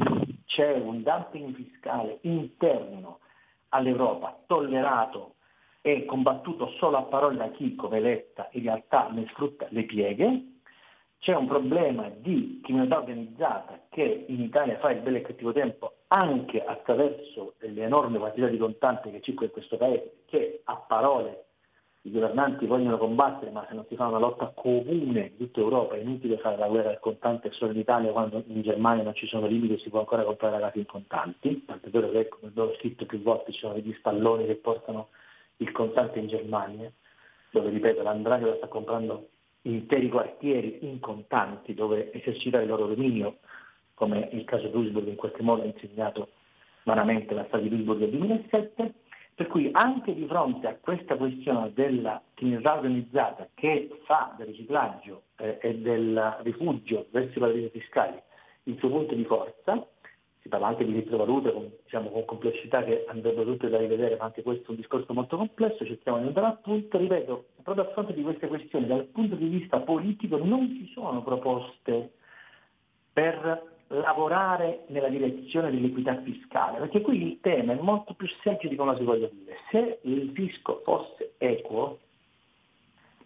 c'è 0.46 0.74
un 0.74 1.02
dumping 1.02 1.52
fiscale 1.56 2.18
interno 2.22 3.18
all'Europa 3.70 4.38
tollerato 4.46 5.34
e 5.80 6.04
combattuto 6.04 6.68
solo 6.78 6.98
a 6.98 7.02
parole 7.02 7.36
da 7.36 7.50
chi 7.50 7.74
come 7.74 7.98
Letta 7.98 8.48
in 8.52 8.62
realtà 8.62 9.08
ne 9.10 9.26
sfrutta 9.30 9.66
le 9.70 9.82
pieghe, 9.84 10.44
c'è 11.18 11.34
un 11.34 11.48
problema 11.48 12.08
di 12.08 12.60
criminalità 12.62 12.98
organizzata 12.98 13.80
che 13.88 14.26
in 14.28 14.42
Italia 14.42 14.78
fa 14.78 14.92
il 14.92 15.00
bello 15.00 15.16
e 15.16 15.22
cattivo 15.22 15.52
tempo 15.52 15.96
anche 16.06 16.64
attraverso 16.64 17.54
le 17.58 17.82
enormi 17.82 18.18
quantità 18.18 18.46
di 18.46 18.56
contanti 18.56 19.10
che 19.10 19.20
circola 19.20 19.46
in 19.46 19.52
questo 19.52 19.76
paese, 19.76 20.22
che 20.26 20.60
a 20.64 20.76
parole 20.76 21.46
i 22.02 22.10
governanti 22.10 22.64
vogliono 22.64 22.96
combattere, 22.96 23.50
ma 23.50 23.66
se 23.68 23.74
non 23.74 23.84
si 23.86 23.94
fa 23.94 24.06
una 24.06 24.18
lotta 24.18 24.52
comune 24.54 25.32
di 25.36 25.36
tutta 25.36 25.60
Europa 25.60 25.96
è 25.96 25.98
inutile 26.00 26.38
fare 26.38 26.56
la 26.56 26.68
guerra 26.68 26.88
del 26.88 26.98
contante 26.98 27.50
solo 27.52 27.72
in 27.72 27.78
Italia 27.78 28.10
quando 28.10 28.42
in 28.46 28.62
Germania 28.62 29.02
non 29.02 29.14
ci 29.14 29.26
sono 29.26 29.46
limiti 29.46 29.74
e 29.74 29.78
si 29.78 29.90
può 29.90 29.98
ancora 29.98 30.24
comprare 30.24 30.58
la 30.58 30.66
casa 30.66 30.78
in 30.78 30.86
contanti, 30.86 31.64
tant'è 31.66 31.90
vero 31.90 32.10
che 32.10 32.28
come 32.28 32.52
ho 32.54 32.74
scritto 32.76 33.04
più 33.04 33.20
volte 33.20 33.52
ci 33.52 33.58
sono 33.58 33.74
degli 33.74 33.94
stalloni 33.98 34.46
che 34.46 34.54
portano 34.54 35.08
il 35.58 35.70
contante 35.72 36.18
in 36.18 36.28
Germania, 36.28 36.90
dove 37.50 37.68
ripeto 37.68 38.02
l'Andrangheta 38.02 38.56
sta 38.56 38.68
comprando 38.68 39.28
interi 39.62 40.08
quartieri 40.08 40.78
in 40.82 41.00
contanti 41.00 41.74
dove 41.74 42.10
esercitare 42.12 42.62
il 42.62 42.70
loro 42.70 42.86
dominio, 42.86 43.40
come 43.92 44.30
il 44.32 44.44
caso 44.44 44.68
Duisburg 44.68 45.06
in 45.06 45.16
qualche 45.16 45.42
modo 45.42 45.62
ha 45.62 45.66
insegnato 45.66 46.28
vanamente 46.84 47.34
la 47.34 47.44
storia 47.48 47.68
di 47.68 47.76
Duisburg 47.76 47.98
del 47.98 48.10
2007, 48.10 48.94
per 49.40 49.48
cui 49.48 49.70
anche 49.72 50.14
di 50.14 50.26
fronte 50.26 50.66
a 50.66 50.76
questa 50.78 51.16
questione 51.16 51.72
della 51.72 52.20
criminalità 52.34 52.74
organizzata 52.74 53.48
che 53.54 53.88
fa 54.04 54.34
del 54.36 54.48
riciclaggio 54.48 55.22
eh, 55.38 55.56
e 55.62 55.78
del 55.78 56.36
rifugio 56.42 57.06
verso 57.08 57.38
i 57.38 57.40
paradisi 57.40 57.70
fiscali 57.70 58.20
il 58.64 58.76
suo 58.76 58.90
punto 58.90 59.14
di 59.14 59.24
forza, 59.24 59.82
si 60.42 60.48
parla 60.50 60.66
anche 60.66 60.84
di 60.84 60.92
criptovalute 60.92 61.54
con, 61.54 61.72
diciamo, 61.82 62.10
con 62.10 62.26
complessità 62.26 62.84
che 62.84 63.06
andrebbero 63.08 63.52
tutte 63.52 63.70
da 63.70 63.78
rivedere, 63.78 64.16
ma 64.16 64.24
anche 64.24 64.42
questo 64.42 64.66
è 64.66 64.70
un 64.72 64.76
discorso 64.76 65.14
molto 65.14 65.38
complesso, 65.38 65.86
cerchiamo 65.86 66.18
di 66.18 66.26
andare 66.26 66.46
a 66.46 66.58
punto, 66.62 66.98
ripeto, 66.98 67.46
proprio 67.62 67.84
a 67.86 67.92
fronte 67.92 68.12
di 68.12 68.22
queste 68.22 68.46
questioni, 68.46 68.86
dal 68.88 69.06
punto 69.06 69.36
di 69.36 69.46
vista 69.46 69.80
politico 69.80 70.36
non 70.36 70.68
ci 70.68 70.90
sono 70.92 71.22
proposte 71.22 72.12
per 73.10 73.68
lavorare 73.92 74.82
nella 74.88 75.08
direzione 75.08 75.70
dell'equità 75.70 76.20
fiscale, 76.22 76.78
perché 76.78 77.00
qui 77.00 77.22
il 77.22 77.40
tema 77.40 77.72
è 77.72 77.80
molto 77.80 78.14
più 78.14 78.28
semplice 78.42 78.68
di 78.68 78.76
come 78.76 78.96
si 78.96 79.02
voglia 79.02 79.28
dire. 79.28 79.56
Se 79.70 79.98
il 80.02 80.30
fisco 80.32 80.80
fosse 80.84 81.34
equo, 81.38 81.98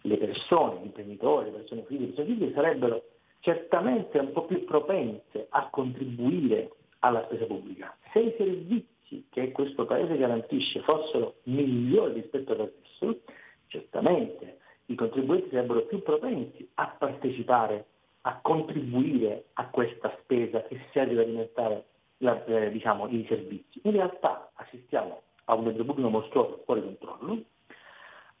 le 0.01 0.17
persone, 0.17 0.79
gli 0.81 0.85
imprenditori, 0.85 1.51
le 1.51 1.57
persone 1.57 1.83
fisiche, 1.83 2.01
le 2.01 2.07
persone 2.07 2.27
fisiche 2.27 2.53
sarebbero 2.53 3.03
certamente 3.39 4.17
un 4.17 4.31
po' 4.31 4.45
più 4.45 4.63
propense 4.65 5.47
a 5.49 5.69
contribuire 5.69 6.71
alla 6.99 7.23
spesa 7.25 7.45
pubblica. 7.45 7.95
Se 8.11 8.19
i 8.19 8.33
servizi 8.37 9.27
che 9.29 9.51
questo 9.51 9.85
Paese 9.85 10.17
garantisce 10.17 10.81
fossero 10.81 11.35
migliori 11.43 12.21
rispetto 12.21 12.53
ad 12.53 12.61
adesso, 12.61 13.21
certamente 13.67 14.57
i 14.87 14.95
contribuenti 14.95 15.49
sarebbero 15.49 15.81
più 15.85 16.01
propensi 16.01 16.67
a 16.75 16.95
partecipare 16.97 17.85
a 18.27 18.39
contribuire 18.41 19.45
a 19.53 19.67
questa 19.67 20.15
spesa 20.21 20.63
che 20.63 20.79
serve 20.91 21.13
ad 21.13 21.19
alimentare 21.19 21.85
la, 22.17 22.43
eh, 22.45 22.71
diciamo, 22.71 23.07
i 23.07 23.25
servizi. 23.27 23.79
In 23.83 23.91
realtà 23.91 24.51
assistiamo 24.55 25.21
a 25.45 25.53
un 25.53 25.65
debito 25.65 25.85
pubblico 25.85 26.09
mostruoso 26.09 26.61
fuori 26.65 26.81
controllo, 26.81 27.43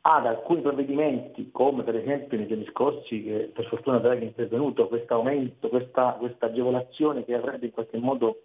ad 0.01 0.25
alcuni 0.25 0.61
provvedimenti, 0.61 1.49
come 1.51 1.83
per 1.83 1.95
esempio 1.95 2.37
nei 2.37 2.47
giorni 2.47 2.65
scorsi, 2.65 3.23
che 3.23 3.51
per 3.53 3.65
fortuna 3.65 3.99
Draghi 3.99 4.23
è 4.23 4.27
intervenuto, 4.27 4.87
questo 4.87 5.15
aumento, 5.15 5.69
questa, 5.69 6.13
questa, 6.13 6.47
agevolazione 6.47 7.23
che 7.23 7.35
avrebbe 7.35 7.67
in 7.67 7.71
qualche 7.71 7.97
modo 7.97 8.41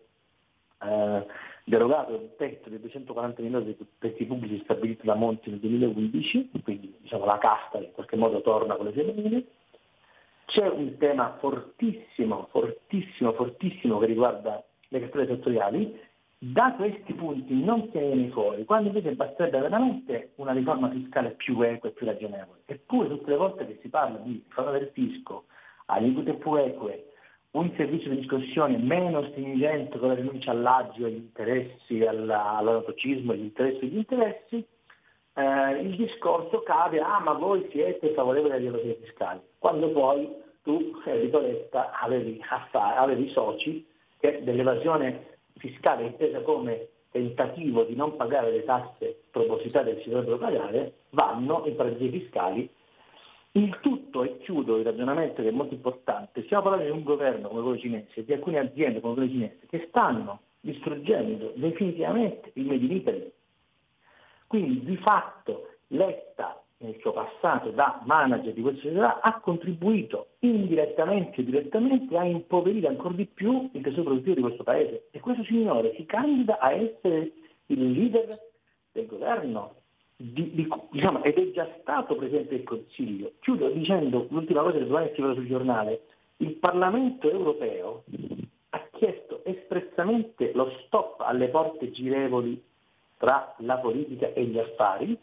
eh, 0.82 1.26
derogato 1.64 2.14
il 2.14 2.35
tetto 2.37 2.68
dei 2.68 2.80
240 2.80 3.42
milioni 3.42 3.64
di 3.64 3.87
pezzi 3.99 4.25
pubblici 4.25 4.61
stabilito 4.62 5.04
da 5.04 5.14
Monti 5.14 5.50
nel 5.50 5.59
2015, 5.59 6.50
quindi 6.62 6.94
diciamo, 7.00 7.25
la 7.25 7.38
casta 7.38 7.78
in 7.78 7.92
qualche 7.92 8.16
modo 8.16 8.42
torna 8.42 8.76
con 8.76 8.87
le 8.87 8.92
sue 8.92 9.04
c'è 10.50 10.69
un 10.69 10.97
tema 10.99 11.37
fortissimo, 11.38 12.49
fortissimo, 12.50 13.33
fortissimo 13.33 13.99
che 13.99 14.07
riguarda 14.07 14.62
le 14.88 15.00
cartelle 15.00 15.26
settoriali, 15.26 15.99
da 16.37 16.73
questi 16.73 17.12
punti 17.14 17.54
non 17.54 17.88
si 17.92 17.99
viene 17.99 18.30
fuori, 18.30 18.64
quando 18.64 18.88
invece 18.88 19.12
basterebbe 19.12 19.61
veramente 19.61 20.33
una 20.37 20.52
riforma 20.52 20.90
fiscale 20.90 21.33
più 21.33 21.61
equa 21.62 21.88
e 21.88 21.92
più 21.92 22.07
ragionevole. 22.07 22.62
Eppure 22.66 23.09
tutte 23.09 23.30
le 23.30 23.37
volte 23.37 23.66
che 23.66 23.78
si 23.80 23.88
parla 23.88 24.19
di 24.19 24.42
riforma 24.45 24.73
del 24.73 24.90
fisco, 24.92 25.45
aliquote 25.87 26.35
più 26.35 26.57
eque, 26.57 27.12
un 27.52 27.71
servizio 27.76 28.11
di 28.11 28.16
discussione 28.16 28.76
meno 28.78 29.23
stringente 29.28 29.99
con 29.99 30.09
la 30.09 30.14
rinuncia 30.14 30.50
all'agio, 30.50 31.07
agli 31.07 31.14
interessi, 31.14 32.04
all'autocismo, 32.04 33.33
agli 33.33 33.42
interessi 33.42 33.85
agli 33.85 33.97
interessi, 33.97 34.66
eh, 35.40 35.80
il 35.80 35.97
discorso 35.97 36.62
cade, 36.62 37.00
ah 37.00 37.20
ma 37.20 37.32
voi 37.32 37.66
siete 37.70 38.12
favorevoli 38.12 38.52
alle 38.52 38.66
evasioni 38.66 38.97
fiscali, 39.00 39.40
quando 39.59 39.90
poi 39.90 40.28
tu, 40.62 41.00
Enrico 41.04 41.40
Letta, 41.40 41.90
avevi, 42.00 42.40
avevi 42.73 43.28
soci 43.30 43.87
che 44.18 44.42
dell'evasione 44.42 45.38
fiscale 45.56 46.04
intesa 46.04 46.40
come 46.42 46.88
tentativo 47.11 47.85
di 47.85 47.94
non 47.94 48.16
pagare 48.16 48.50
le 48.50 48.64
tasse 48.64 49.23
propositate 49.30 49.97
che 49.97 50.02
si 50.02 50.11
dovrebbero 50.11 50.38
pagare, 50.38 50.94
vanno 51.11 51.64
in 51.66 51.76
paradisi 51.76 52.20
fiscali. 52.20 52.68
Il 53.52 53.78
tutto, 53.80 54.23
e 54.23 54.38
chiudo 54.38 54.76
il 54.76 54.85
ragionamento 54.85 55.42
che 55.42 55.49
è 55.49 55.52
molto 55.52 55.75
importante, 55.75 56.44
stiamo 56.44 56.62
parlando 56.62 56.87
di 56.87 56.97
un 56.97 57.02
governo 57.02 57.49
come 57.49 57.62
quello 57.62 57.78
cinese, 57.78 58.25
di 58.25 58.32
alcune 58.32 58.61
aziende 58.61 59.00
come 59.00 59.14
quelle 59.14 59.28
cinesi, 59.28 59.66
che 59.68 59.87
stanno 59.88 60.40
distruggendo 60.61 61.52
definitivamente 61.56 62.52
il 62.54 62.66
Made 62.66 62.85
in 62.85 62.92
Italy, 62.92 63.32
quindi 64.50 64.85
di 64.85 64.97
fatto 64.97 65.69
Letta 65.92 66.61
nel 66.78 66.97
suo 66.99 67.12
passato 67.12 67.71
da 67.71 68.02
manager 68.04 68.52
di 68.52 68.62
questa 68.62 68.80
società 68.80 69.21
ha 69.21 69.38
contribuito 69.38 70.30
indirettamente 70.40 71.40
o 71.40 71.45
direttamente 71.45 72.16
a 72.16 72.25
impoverire 72.25 72.88
ancora 72.88 73.14
di 73.14 73.26
più 73.26 73.71
il 73.73 73.80
tesoro 73.80 74.02
produttivo 74.02 74.35
di 74.35 74.40
questo 74.40 74.64
paese. 74.64 75.07
E 75.12 75.21
questo 75.21 75.45
signore 75.45 75.95
si 75.95 76.04
candida 76.04 76.59
a 76.59 76.73
essere 76.73 77.30
il 77.66 77.92
leader 77.92 78.28
del 78.90 79.07
governo 79.07 79.75
di, 80.16 80.50
di, 80.52 80.69
diciamo, 80.90 81.23
ed 81.23 81.38
è 81.38 81.50
già 81.52 81.69
stato 81.80 82.16
Presidente 82.16 82.57
del 82.57 82.64
Consiglio. 82.64 83.35
Chiudo 83.38 83.69
dicendo 83.69 84.26
l'ultima 84.30 84.62
cosa 84.62 84.78
che 84.78 84.87
domani 84.87 85.11
scriverò 85.12 85.35
sul 85.35 85.47
giornale. 85.47 86.00
il 86.38 86.54
Parlamento 86.54 87.30
europeo 87.30 88.02
ha 88.71 88.88
chiesto 88.90 89.45
espressamente 89.45 90.50
lo 90.54 90.73
stop 90.87 91.21
alle 91.21 91.47
porte 91.50 91.92
girevoli 91.92 92.61
tra 93.21 93.55
la 93.59 93.77
politica 93.77 94.33
e 94.33 94.45
gli 94.45 94.59
affari, 94.59 95.17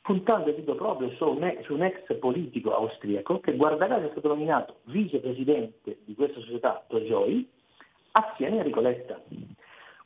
puntando 0.00 0.50
il 0.50 0.54
dito 0.54 0.76
proprio 0.76 1.10
su 1.10 1.26
un, 1.26 1.42
ex 1.42 2.16
politico 2.18 2.72
austriaco 2.72 3.40
che 3.40 3.56
guarda 3.56 3.88
caso 3.88 4.06
è 4.06 4.10
stato 4.12 4.28
nominato 4.28 4.76
vicepresidente 4.84 5.98
di 6.04 6.14
questa 6.14 6.38
società 6.38 6.84
Togioi 6.86 7.48
assieme 8.12 8.56
a 8.56 8.58
Enrico 8.60 8.80
Letta. 8.80 9.20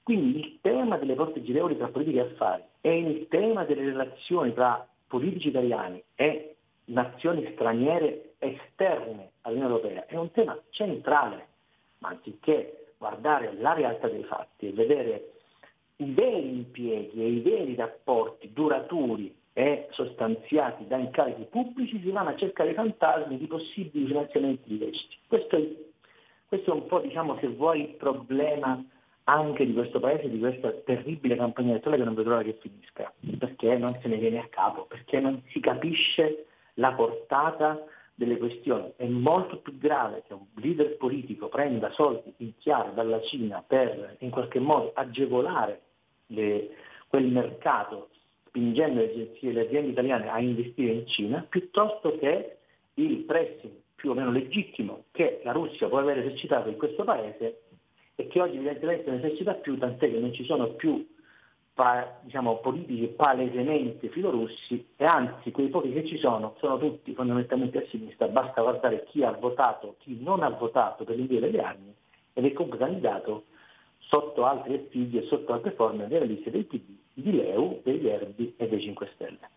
Quindi 0.02 0.38
il 0.38 0.58
tema 0.62 0.96
delle 0.96 1.14
porte 1.14 1.42
girevoli 1.42 1.76
tra 1.76 1.88
politica 1.88 2.22
e 2.22 2.24
affari 2.24 2.62
e 2.80 3.00
il 3.00 3.28
tema 3.28 3.64
delle 3.64 3.84
relazioni 3.84 4.54
tra 4.54 4.86
politici 5.06 5.48
italiani 5.48 6.02
e 6.14 6.56
nazioni 6.86 7.50
straniere 7.52 8.32
esterne 8.38 9.32
all'Unione 9.42 9.74
Europea 9.74 10.06
è 10.06 10.16
un 10.16 10.30
tema 10.30 10.58
centrale, 10.70 11.48
ma 11.98 12.08
anziché 12.08 12.94
guardare 12.96 13.52
la 13.58 13.74
realtà 13.74 14.08
dei 14.08 14.24
fatti 14.24 14.68
e 14.68 14.72
vedere 14.72 15.32
i 15.96 16.10
veri 16.12 16.48
impieghi 16.48 17.22
e 17.22 17.28
i 17.28 17.40
veri 17.40 17.74
rapporti 17.74 18.52
duraturi 18.52 19.34
e 19.52 19.88
sostanziati 19.90 20.86
da 20.86 20.96
incarichi 20.98 21.46
pubblici, 21.50 22.00
si 22.00 22.10
vanno 22.10 22.30
a 22.30 22.36
cercare 22.36 22.74
fantasmi 22.74 23.38
di 23.38 23.46
possibili 23.46 24.06
finanziamenti 24.06 24.72
illeciti. 24.72 25.16
Questo 25.26 25.56
questo 26.48 26.70
è 26.70 26.74
un 26.74 26.86
po', 26.86 27.00
diciamo, 27.00 27.36
se 27.40 27.48
vuoi, 27.48 27.80
il 27.80 27.94
problema 27.94 28.82
anche 29.24 29.66
di 29.66 29.72
questo 29.72 29.98
paese, 29.98 30.30
di 30.30 30.38
questa 30.38 30.70
terribile 30.70 31.34
campagna 31.34 31.70
elettorale 31.70 31.98
che 31.98 32.06
non 32.06 32.14
vedo 32.14 32.30
l'ora 32.30 32.42
che 32.42 32.58
finisca, 32.60 33.12
perché 33.38 33.76
non 33.76 33.88
se 33.88 34.06
ne 34.06 34.16
viene 34.16 34.38
a 34.38 34.46
capo, 34.48 34.86
perché 34.86 35.18
non 35.18 35.42
si 35.48 35.58
capisce 35.58 36.46
la 36.74 36.92
portata 36.92 37.84
delle 38.14 38.38
questioni. 38.38 38.92
È 38.94 39.06
molto 39.06 39.58
più 39.58 39.76
grave 39.76 40.22
che 40.26 40.34
un 40.34 40.46
leader 40.54 40.96
politico 40.96 41.48
prenda 41.48 41.90
soldi 41.90 42.32
in 42.38 42.56
chiaro 42.58 42.92
dalla 42.92 43.20
Cina 43.22 43.64
per 43.66 44.16
in 44.20 44.30
qualche 44.30 44.60
modo 44.60 44.92
agevolare 44.94 45.80
le, 46.26 46.70
quel 47.08 47.26
mercato, 47.26 48.10
spingendo 48.46 49.00
le 49.00 49.36
le 49.40 49.60
aziende 49.60 49.90
italiane 49.90 50.28
a 50.28 50.40
investire 50.40 50.92
in 50.92 51.06
Cina, 51.06 51.46
piuttosto 51.48 52.16
che 52.18 52.56
il 52.94 53.18
pressing 53.24 53.72
più 53.94 54.10
o 54.10 54.14
meno 54.14 54.30
legittimo 54.30 55.04
che 55.10 55.40
la 55.42 55.52
Russia 55.52 55.88
può 55.88 55.98
aver 55.98 56.18
esercitato 56.18 56.68
in 56.68 56.76
questo 56.76 57.04
paese 57.04 57.62
e 58.14 58.26
che 58.28 58.40
oggi 58.40 58.56
evidentemente 58.56 59.10
non 59.10 59.18
esercita 59.18 59.54
più, 59.54 59.76
tant'è 59.78 60.10
che 60.10 60.18
non 60.18 60.32
ci 60.32 60.44
sono 60.44 60.68
più 60.68 61.06
pa, 61.74 62.18
diciamo, 62.22 62.56
politici 62.62 63.06
palesemente 63.08 64.08
filorussi 64.08 64.86
e 64.96 65.04
anzi 65.04 65.50
quei 65.50 65.68
pochi 65.68 65.92
che 65.92 66.06
ci 66.06 66.16
sono 66.16 66.54
sono 66.58 66.78
tutti 66.78 67.12
fondamentalmente 67.12 67.78
a 67.78 67.86
sinistra, 67.88 68.28
basta 68.28 68.62
guardare 68.62 69.04
chi 69.04 69.22
ha 69.22 69.32
votato, 69.32 69.96
chi 69.98 70.18
non 70.22 70.42
ha 70.42 70.48
votato 70.48 71.04
per 71.04 71.16
l'invio 71.16 71.40
delle 71.40 71.60
armi 71.60 71.94
ed 72.32 72.44
è 72.44 72.52
comunque 72.54 72.78
candidato 72.78 73.44
sotto 74.08 74.44
altri 74.44 74.74
effigli 74.74 75.18
e 75.18 75.26
sotto 75.26 75.52
altre 75.52 75.72
forme 75.72 76.06
delle 76.08 76.26
liste 76.26 76.50
del 76.50 76.64
PD, 76.64 76.82
di 77.12 77.32
Leu, 77.32 77.80
dei 77.82 77.98
Verdi 77.98 78.54
e 78.56 78.68
dei 78.68 78.80
5 78.80 79.10
Stelle. 79.14 79.50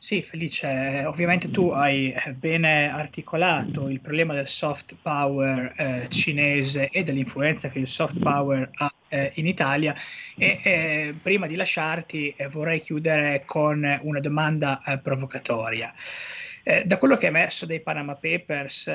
Sì, 0.00 0.22
Felice, 0.22 1.02
ovviamente 1.06 1.50
tu 1.50 1.70
hai 1.70 2.12
eh, 2.12 2.32
bene 2.32 2.88
articolato 2.88 3.88
il 3.88 4.00
problema 4.00 4.32
del 4.32 4.46
soft 4.46 4.94
power 5.02 5.74
eh, 5.76 6.08
cinese 6.08 6.88
e 6.90 7.02
dell'influenza 7.02 7.68
che 7.68 7.80
il 7.80 7.88
soft 7.88 8.20
power 8.20 8.70
ha 8.74 8.92
eh, 9.08 9.32
in 9.34 9.48
Italia 9.48 9.96
e 10.36 10.60
eh, 10.62 11.14
prima 11.20 11.48
di 11.48 11.56
lasciarti 11.56 12.32
eh, 12.36 12.46
vorrei 12.46 12.78
chiudere 12.78 13.42
con 13.44 13.98
una 14.02 14.20
domanda 14.20 14.80
eh, 14.86 14.98
provocatoria. 14.98 15.92
da 16.84 16.98
quello 16.98 17.16
che 17.16 17.26
è 17.26 17.30
emerso 17.30 17.66
dai 17.66 17.80
Panama 17.80 18.14
Papers, 18.14 18.88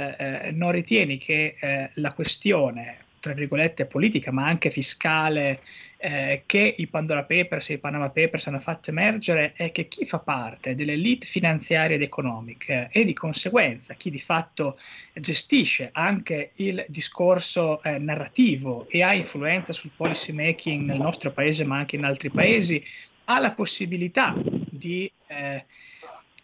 non 0.52 0.72
ritieni 0.72 1.18
che 1.18 1.56
la 1.96 2.14
questione 2.14 2.98
tra 3.24 3.32
virgolette, 3.32 3.86
politica, 3.86 4.34
ma 4.34 4.46
anche 4.46 4.70
fiscale 4.70 5.62
eh, 5.96 6.44
che 6.46 6.76
i 6.78 6.88
Pandora 6.88 7.24
Papers 7.24 7.70
e 7.70 7.76
i 7.76 7.78
Panama 7.78 8.10
Papers 8.10 8.48
hanno 8.48 8.60
fatto 8.60 8.90
emergere 8.90 9.54
è 9.54 9.72
che 9.72 9.88
chi 9.88 10.04
fa 10.04 10.20
parte 10.20 10.76
dell'elite 10.76 11.26
finanziaria 11.26 11.96
ed 11.96 12.02
economica 12.02 12.90
e 12.90 13.06
di 13.06 13.14
conseguenza 13.14 13.94
chi 13.94 14.10
di 14.10 14.20
fatto 14.20 14.78
gestisce 15.14 15.88
anche 15.94 16.52
il 16.56 16.84
discorso 16.90 17.82
eh, 17.82 17.98
narrativo 17.98 18.88
e 18.90 19.04
ha 19.04 19.14
influenza 19.14 19.72
sul 19.72 19.92
policy 19.96 20.34
making 20.34 20.86
nel 20.86 21.00
nostro 21.00 21.32
paese 21.32 21.64
ma 21.64 21.78
anche 21.78 21.96
in 21.96 22.04
altri 22.04 22.30
paesi, 22.30 22.84
ha 23.24 23.40
la 23.40 23.54
possibilità 23.54 24.36
di 24.70 25.10
eh, 25.28 25.66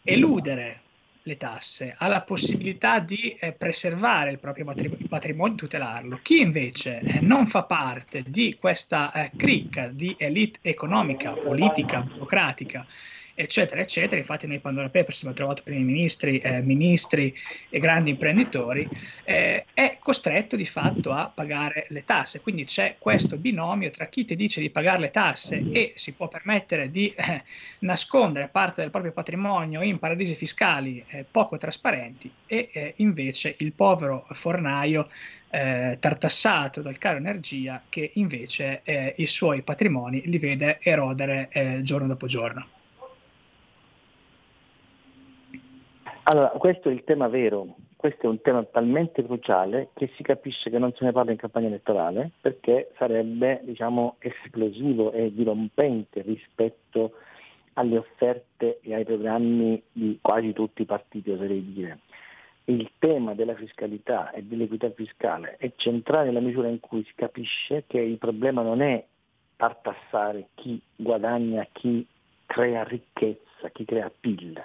eludere 0.02 0.84
le 1.24 1.38
tasse, 1.38 1.96
ha 1.98 2.08
la 2.08 2.22
possibilità 2.22 3.00
di 3.00 3.36
eh, 3.40 3.52
preservare 3.52 4.32
il 4.32 4.40
proprio 4.40 4.66
patrimonio, 5.08 5.56
tutelarlo. 5.56 6.20
Chi 6.22 6.42
invece 6.42 7.00
eh, 7.00 7.20
non 7.22 7.48
fa 7.48 7.64
parte 7.64 8.24
di 8.28 8.56
questa 8.60 9.12
eh, 9.12 9.32
cricca 9.36 9.88
di 9.88 10.16
elite 10.18 10.60
economica, 10.62 11.32
politica, 11.32 12.02
burocratica, 12.02 12.86
eccetera, 13.42 13.80
eccetera. 13.80 14.18
Infatti 14.18 14.48
nei 14.48 14.60
Pandora 14.60 14.90
Papers 14.90 15.20
abbiamo 15.20 15.36
trovato 15.36 15.64
primi 15.64 15.84
ministri, 15.86 16.40
eh, 16.40 16.62
ministri 16.62 17.34
e 17.70 17.80
grandi 17.80 18.10
imprenditori, 18.10 18.88
eh, 19.24 19.66
è 19.74 19.98
costretto 20.02 20.58
di 20.58 20.66
fatto 20.66 21.12
a 21.12 21.32
pagare 21.34 21.86
le 21.90 22.04
tasse. 22.04 22.42
Quindi 22.42 22.66
c'è 22.66 22.98
questo 23.00 23.38
binomio 23.38 23.92
tra 23.92 24.08
chi 24.08 24.26
ti 24.26 24.36
dice 24.36 24.60
di 24.60 24.70
pagare 24.70 25.00
le 25.00 25.12
tasse 25.12 25.64
e 25.72 25.94
si 25.96 26.14
può 26.14 26.28
permettere 26.28 26.90
di 26.90 27.14
eh, 27.16 27.44
nascondere 27.80 28.50
parte 28.50 28.82
del 28.82 28.90
proprio 28.90 29.14
patrimonio 29.14 29.82
in 29.84 30.00
paradisi 30.00 30.36
fiscali 30.36 31.04
eh, 31.08 31.26
poco 31.30 31.56
trasparenti 31.58 32.30
e 32.46 32.70
eh, 32.74 32.94
invece 32.98 33.56
il 33.60 33.72
povero 33.72 34.28
fornaio 34.32 35.10
eh, 35.50 35.96
tartassato 35.98 36.82
dal 36.82 36.98
caro 36.98 37.18
energia 37.18 37.82
che 37.88 38.12
invece 38.16 38.82
eh, 38.84 39.14
i 39.18 39.26
suoi 39.26 39.62
patrimoni 39.62 40.24
li 40.26 40.38
vede 40.38 40.80
erodere 40.82 41.48
eh, 41.52 41.80
giorno 41.84 42.08
dopo 42.08 42.28
giorno. 42.28 42.68
Allora, 46.24 46.50
questo 46.50 46.90
è 46.90 46.92
il 46.92 47.04
tema 47.04 47.28
vero, 47.28 47.76
questo 47.96 48.26
è 48.26 48.30
un 48.30 48.42
tema 48.42 48.64
talmente 48.64 49.24
cruciale 49.24 49.90
che 49.94 50.12
si 50.16 50.24
capisce 50.24 50.70
che 50.70 50.78
non 50.78 50.94
se 50.94 51.04
ne 51.04 51.12
parla 51.12 51.32
in 51.32 51.38
campagna 51.38 51.68
elettorale 51.68 52.32
perché 52.40 52.92
sarebbe 52.98 53.62
diciamo, 53.64 54.18
esplosivo 54.20 55.12
e 55.12 55.34
dirompente 55.34 56.22
rispetto 56.22 57.14
alle 57.74 57.98
offerte 57.98 58.80
e 58.82 58.94
ai 58.94 59.06
programmi 59.06 59.82
di 59.92 60.20
quasi 60.22 60.54
tutti 60.54 60.84
i 60.84 60.86
partiti, 60.86 61.32
oserei 61.32 61.74
dire. 61.74 62.00
Il 62.66 62.92
tema 63.00 63.34
della 63.34 63.56
fiscalità 63.56 64.32
e 64.32 64.44
dell'equità 64.44 64.90
fiscale 64.92 65.56
è 65.58 65.72
centrale 65.76 66.26
nella 66.28 66.42
misura 66.42 66.68
in 66.68 66.80
cui 66.80 67.04
si 67.06 67.14
capisce 67.16 67.86
che 67.88 68.00
il 68.00 68.18
problema 68.18 68.62
non 68.62 68.82
è 68.82 69.04
tartassare 69.56 70.50
chi 70.54 70.80
guadagna, 70.96 71.68
chi 71.72 72.06
crea 72.46 72.84
ricchezza, 72.84 73.70
chi 73.72 73.86
crea 73.86 74.12
PIL 74.12 74.64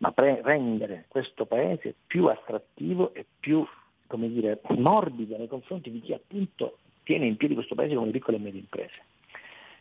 ma 0.00 0.12
pre- 0.12 0.40
rendere 0.42 1.06
questo 1.08 1.46
paese 1.46 1.94
più 2.06 2.26
attrattivo 2.26 3.12
e 3.14 3.24
più 3.38 3.66
come 4.10 4.28
dire, 4.28 4.60
morbido 4.70 5.36
nei 5.36 5.46
confronti 5.46 5.88
di 5.88 6.00
chi 6.00 6.12
appunto 6.12 6.78
tiene 7.04 7.26
in 7.26 7.36
piedi 7.36 7.54
questo 7.54 7.76
paese 7.76 7.94
come 7.94 8.06
le 8.06 8.12
piccole 8.12 8.38
e 8.38 8.40
medie 8.40 8.58
imprese. 8.58 9.02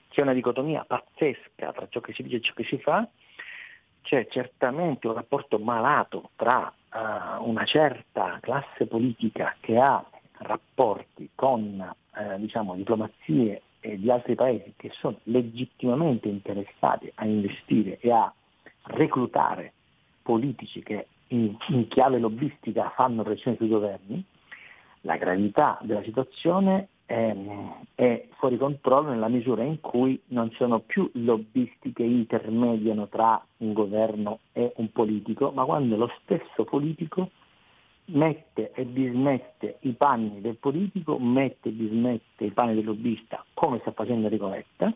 C'è 0.09 0.21
una 0.21 0.33
dicotomia 0.33 0.85
pazzesca 0.85 1.71
tra 1.71 1.87
ciò 1.89 1.99
che 1.99 2.13
si 2.13 2.21
dice 2.21 2.35
e 2.35 2.41
ciò 2.41 2.53
che 2.53 2.63
si 2.65 2.77
fa, 2.77 3.07
c'è 4.03 4.27
certamente 4.27 5.07
un 5.07 5.15
rapporto 5.15 5.57
malato 5.57 6.29
tra 6.35 6.71
uh, 6.91 7.49
una 7.49 7.65
certa 7.65 8.37
classe 8.39 8.85
politica 8.85 9.55
che 9.59 9.79
ha 9.79 10.03
rapporti 10.37 11.31
con 11.33 11.93
uh, 12.13 12.37
diciamo, 12.37 12.75
diplomazie 12.75 13.63
di 13.81 14.11
altri 14.11 14.35
paesi 14.35 14.73
che 14.75 14.89
sono 14.89 15.17
legittimamente 15.23 16.27
interessati 16.27 17.11
a 17.15 17.25
investire 17.25 17.97
e 17.99 18.11
a 18.11 18.31
reclutare 18.83 19.73
politici 20.21 20.81
che 20.81 21.05
in, 21.27 21.55
in 21.69 21.87
chiave 21.87 22.19
lobbistica 22.19 22.91
fanno 22.95 23.23
pressione 23.23 23.57
sui 23.57 23.67
governi, 23.67 24.23
la 25.01 25.17
gravità 25.17 25.77
della 25.81 26.03
situazione 26.03 26.89
è, 27.05 27.35
è, 27.95 28.27
fuori 28.37 28.57
controllo 28.57 29.09
nella 29.09 29.29
misura 29.29 29.63
in 29.63 29.79
cui 29.79 30.21
non 30.27 30.51
sono 30.51 30.79
più 30.79 31.09
lobbisti 31.13 31.91
che 31.93 32.03
intermediano 32.03 33.07
tra 33.07 33.43
un 33.57 33.73
governo 33.73 34.39
e 34.53 34.73
un 34.75 34.91
politico, 34.91 35.51
ma 35.51 35.65
quando 35.65 35.95
lo 35.95 36.11
stesso 36.21 36.63
politico 36.65 37.31
mette 38.05 38.71
e 38.73 38.91
dismette 38.91 39.77
i 39.81 39.93
panni 39.93 40.41
del 40.41 40.57
politico, 40.57 41.17
mette 41.17 41.69
e 41.69 41.75
dismette 41.75 42.45
i 42.45 42.51
panni 42.51 42.75
del 42.75 42.85
lobbista, 42.85 43.43
come 43.53 43.79
sta 43.79 43.91
facendo 43.91 44.27
Ricoletta, 44.27 44.93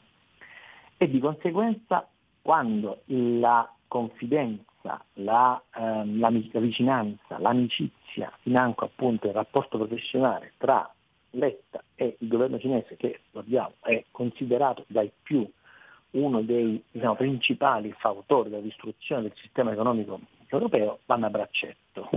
e 0.97 1.09
di 1.09 1.19
conseguenza 1.19 2.07
quando 2.41 3.01
la 3.05 3.71
confidenza 3.87 4.72
la, 5.13 5.61
ehm, 5.75 6.19
la, 6.19 6.59
vicinanza, 6.59 7.39
l'amicizia, 7.39 8.31
financo 8.41 8.85
appunto 8.85 9.27
il 9.27 9.33
rapporto 9.33 9.77
professionale 9.77 10.53
tra 10.57 10.91
Letta 11.31 11.83
e 11.95 12.17
il 12.19 12.27
governo 12.27 12.59
cinese, 12.59 12.95
che 12.95 13.21
ricordiamo 13.25 13.73
è 13.81 14.03
considerato 14.11 14.83
dai 14.87 15.11
più 15.21 15.49
uno 16.11 16.41
dei 16.41 16.83
diciamo, 16.91 17.15
principali 17.15 17.91
fautori 17.97 18.49
della 18.49 18.61
distruzione 18.61 19.23
del 19.23 19.33
sistema 19.35 19.71
economico 19.71 20.19
europeo, 20.47 20.99
vanno 21.05 21.25
a 21.25 21.29
braccetto. 21.29 22.09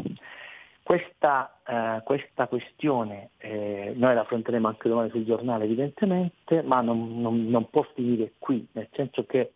Questa, 0.83 1.59
eh, 1.67 2.03
questa 2.05 2.47
questione 2.47 3.31
eh, 3.39 3.93
noi 3.97 4.15
la 4.15 4.21
affronteremo 4.21 4.69
anche 4.69 4.89
domani 4.89 5.11
sul 5.11 5.25
giornale 5.25 5.65
evidentemente, 5.65 6.63
ma 6.63 6.81
non, 6.81 7.21
non, 7.21 7.49
non, 7.49 7.69
può 7.71 7.83
finire 7.95 8.35
qui, 8.39 8.65
nel 8.73 8.89
senso 8.93 9.25
che 9.25 9.53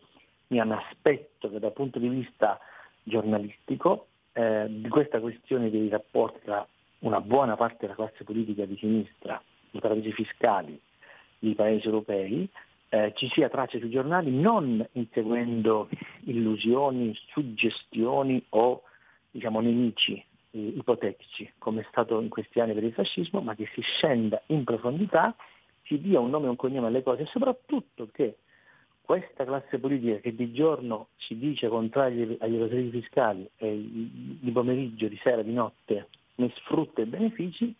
mi 0.47 0.59
aspetto 0.59 1.49
che 1.49 1.59
dal 1.59 1.71
punto 1.71 1.99
di 1.99 2.09
vista 2.09 2.59
giornalistico 3.03 4.07
eh, 4.33 4.65
di 4.69 4.89
questa 4.89 5.19
questione 5.19 5.69
dei 5.69 5.89
rapporti 5.89 6.39
tra 6.43 6.65
una 6.99 7.21
buona 7.21 7.55
parte 7.55 7.77
della 7.81 7.95
classe 7.95 8.23
politica 8.23 8.65
di 8.65 8.77
sinistra, 8.77 9.41
i 9.71 9.79
paradisi 9.79 10.11
fiscali, 10.11 10.79
i 11.39 11.55
paesi 11.55 11.85
europei, 11.87 12.47
eh, 12.89 13.13
ci 13.15 13.29
sia 13.29 13.49
traccia 13.49 13.79
sui 13.79 13.89
giornali 13.89 14.31
non 14.31 14.85
inseguendo 14.93 15.89
illusioni, 16.25 17.17
suggestioni 17.29 18.43
o 18.49 18.83
diciamo, 19.31 19.61
nemici 19.61 20.13
eh, 20.51 20.59
ipotetici, 20.59 21.53
come 21.57 21.81
è 21.81 21.85
stato 21.89 22.19
in 22.19 22.29
questi 22.29 22.59
anni 22.59 22.73
per 22.73 22.83
il 22.83 22.93
fascismo, 22.93 23.41
ma 23.41 23.55
che 23.55 23.69
si 23.73 23.81
scenda 23.81 24.41
in 24.47 24.63
profondità, 24.63 25.35
si 25.83 25.99
dia 25.99 26.19
un 26.19 26.29
nome 26.29 26.45
e 26.47 26.49
un 26.49 26.55
cognome 26.55 26.87
alle 26.87 27.01
cose 27.01 27.23
e 27.23 27.27
soprattutto 27.27 28.09
che 28.11 28.37
questa 29.01 29.43
classe 29.43 29.79
politica 29.79 30.19
che 30.19 30.33
di 30.33 30.53
giorno 30.53 31.07
si 31.17 31.37
dice 31.37 31.67
contraria 31.67 32.35
agli 32.39 32.55
evasori 32.55 32.89
fiscali 32.89 33.49
e 33.57 33.75
di 33.75 34.51
pomeriggio, 34.51 35.07
di 35.07 35.19
sera, 35.21 35.41
di 35.41 35.53
notte 35.53 36.07
ne 36.35 36.51
sfrutta 36.55 37.01
i 37.01 37.05
benefici, 37.05 37.73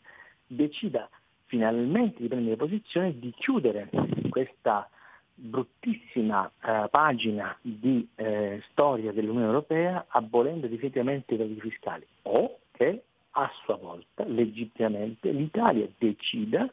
decida 0.46 1.10
finalmente 1.46 2.22
di 2.22 2.28
prendere 2.28 2.56
posizione 2.56 3.18
di 3.18 3.34
chiudere 3.38 3.90
questa 4.30 4.90
bruttissima 5.34 6.50
eh, 6.64 6.88
pagina 6.90 7.58
di 7.62 8.08
eh, 8.16 8.62
storia 8.72 9.12
dell'Unione 9.12 9.48
Europea 9.48 10.06
abolendo 10.10 10.68
definitivamente 10.68 11.34
i 11.34 11.38
paradisi 11.38 11.62
fiscali. 11.62 12.06
O 12.24 12.60
che 12.72 13.04
a 13.32 13.52
sua 13.64 13.76
volta 13.76 14.26
legittimamente 14.26 15.32
l'Italia 15.32 15.88
decida 15.98 16.70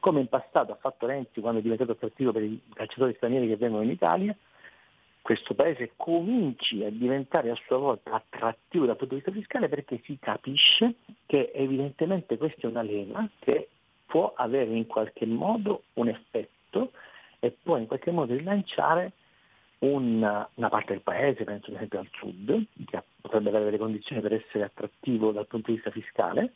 come 0.00 0.20
in 0.20 0.28
passato 0.28 0.72
ha 0.72 0.76
fatto 0.76 1.06
Renzi 1.06 1.40
quando 1.40 1.60
è 1.60 1.62
diventato 1.62 1.92
attrattivo 1.92 2.32
per 2.32 2.42
i 2.42 2.60
calciatori 2.72 3.14
stranieri 3.14 3.46
che 3.46 3.56
vengono 3.56 3.84
in 3.84 3.90
Italia 3.90 4.36
questo 5.22 5.54
paese 5.54 5.92
cominci 5.96 6.82
a 6.82 6.90
diventare 6.90 7.50
a 7.50 7.58
sua 7.66 7.76
volta 7.76 8.12
attrattivo 8.12 8.86
dal 8.86 8.96
punto 8.96 9.14
di 9.14 9.20
vista 9.20 9.38
fiscale 9.38 9.68
perché 9.68 10.00
si 10.04 10.18
capisce 10.18 10.94
che 11.26 11.52
evidentemente 11.54 12.36
questa 12.38 12.62
è 12.62 12.70
una 12.70 12.82
leva 12.82 13.28
che 13.38 13.68
può 14.06 14.32
avere 14.34 14.72
in 14.72 14.86
qualche 14.86 15.26
modo 15.26 15.84
un 15.94 16.08
effetto 16.08 16.92
e 17.38 17.54
può 17.62 17.76
in 17.76 17.86
qualche 17.86 18.10
modo 18.10 18.34
rilanciare 18.34 19.12
una, 19.80 20.48
una 20.54 20.68
parte 20.68 20.92
del 20.92 21.02
paese, 21.02 21.44
penso 21.44 21.70
ad 21.70 21.76
esempio 21.76 22.00
al 22.00 22.08
sud, 22.12 22.64
che 22.86 23.02
potrebbe 23.20 23.48
avere 23.48 23.64
delle 23.66 23.78
condizioni 23.78 24.20
per 24.20 24.34
essere 24.34 24.64
attrattivo 24.64 25.32
dal 25.32 25.46
punto 25.46 25.70
di 25.70 25.76
vista 25.76 25.90
fiscale, 25.90 26.54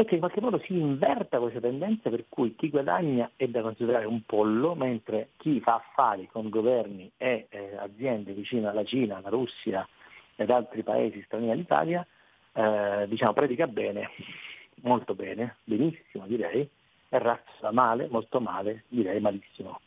e 0.00 0.04
che 0.04 0.14
in 0.14 0.20
qualche 0.20 0.40
modo 0.40 0.60
si 0.60 0.78
inverta 0.78 1.40
questa 1.40 1.58
tendenza 1.58 2.08
per 2.08 2.26
cui 2.28 2.54
chi 2.54 2.70
guadagna 2.70 3.32
è 3.34 3.48
da 3.48 3.62
considerare 3.62 4.04
un 4.04 4.22
pollo, 4.22 4.76
mentre 4.76 5.30
chi 5.38 5.58
fa 5.60 5.74
affari 5.74 6.28
con 6.30 6.50
governi 6.50 7.10
e 7.16 7.48
eh, 7.48 7.76
aziende 7.76 8.32
vicine 8.32 8.68
alla 8.68 8.84
Cina, 8.84 9.16
alla 9.16 9.28
Russia 9.28 9.84
ed 10.36 10.50
altri 10.50 10.84
paesi 10.84 11.20
stranieri 11.22 11.52
all'Italia, 11.52 12.06
eh, 12.52 13.06
diciamo, 13.08 13.32
predica 13.32 13.66
bene, 13.66 14.10
molto 14.82 15.16
bene, 15.16 15.56
benissimo 15.64 16.28
direi, 16.28 16.60
e 17.08 17.18
razza 17.18 17.72
male, 17.72 18.06
molto 18.08 18.40
male, 18.40 18.84
direi 18.86 19.18
malissimo. 19.18 19.80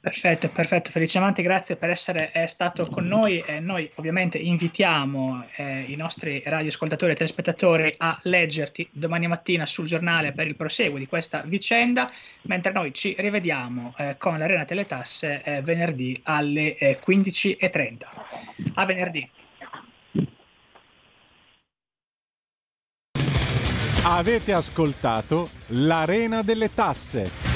Perfetto, 0.00 0.48
perfetto. 0.48 0.90
Felice 0.90 1.18
Amanti, 1.18 1.42
grazie 1.42 1.76
per 1.76 1.90
essere 1.90 2.32
eh, 2.32 2.46
stato 2.46 2.86
con 2.86 3.06
noi. 3.06 3.40
Eh, 3.40 3.60
noi 3.60 3.90
ovviamente 3.96 4.38
invitiamo 4.38 5.44
eh, 5.56 5.84
i 5.88 5.94
nostri 5.94 6.42
radioascoltatori 6.42 7.12
e 7.12 7.16
telespettatori 7.16 7.94
a 7.98 8.18
leggerti 8.22 8.88
domani 8.92 9.26
mattina 9.26 9.66
sul 9.66 9.84
giornale 9.84 10.32
per 10.32 10.46
il 10.46 10.56
proseguo 10.56 10.98
di 10.98 11.06
questa 11.06 11.42
vicenda, 11.44 12.10
mentre 12.42 12.72
noi 12.72 12.94
ci 12.94 13.14
rivediamo 13.18 13.94
eh, 13.98 14.14
con 14.16 14.38
l'Arena 14.38 14.64
Teletasse 14.64 15.42
eh, 15.44 15.60
venerdì 15.60 16.18
alle 16.22 16.78
15.30. 16.78 17.58
Eh, 17.68 18.72
a 18.76 18.86
venerdì. 18.86 19.30
Avete 24.02 24.54
ascoltato 24.54 25.50
l'Arena 25.66 26.40
delle 26.40 26.72
Tasse. 26.72 27.49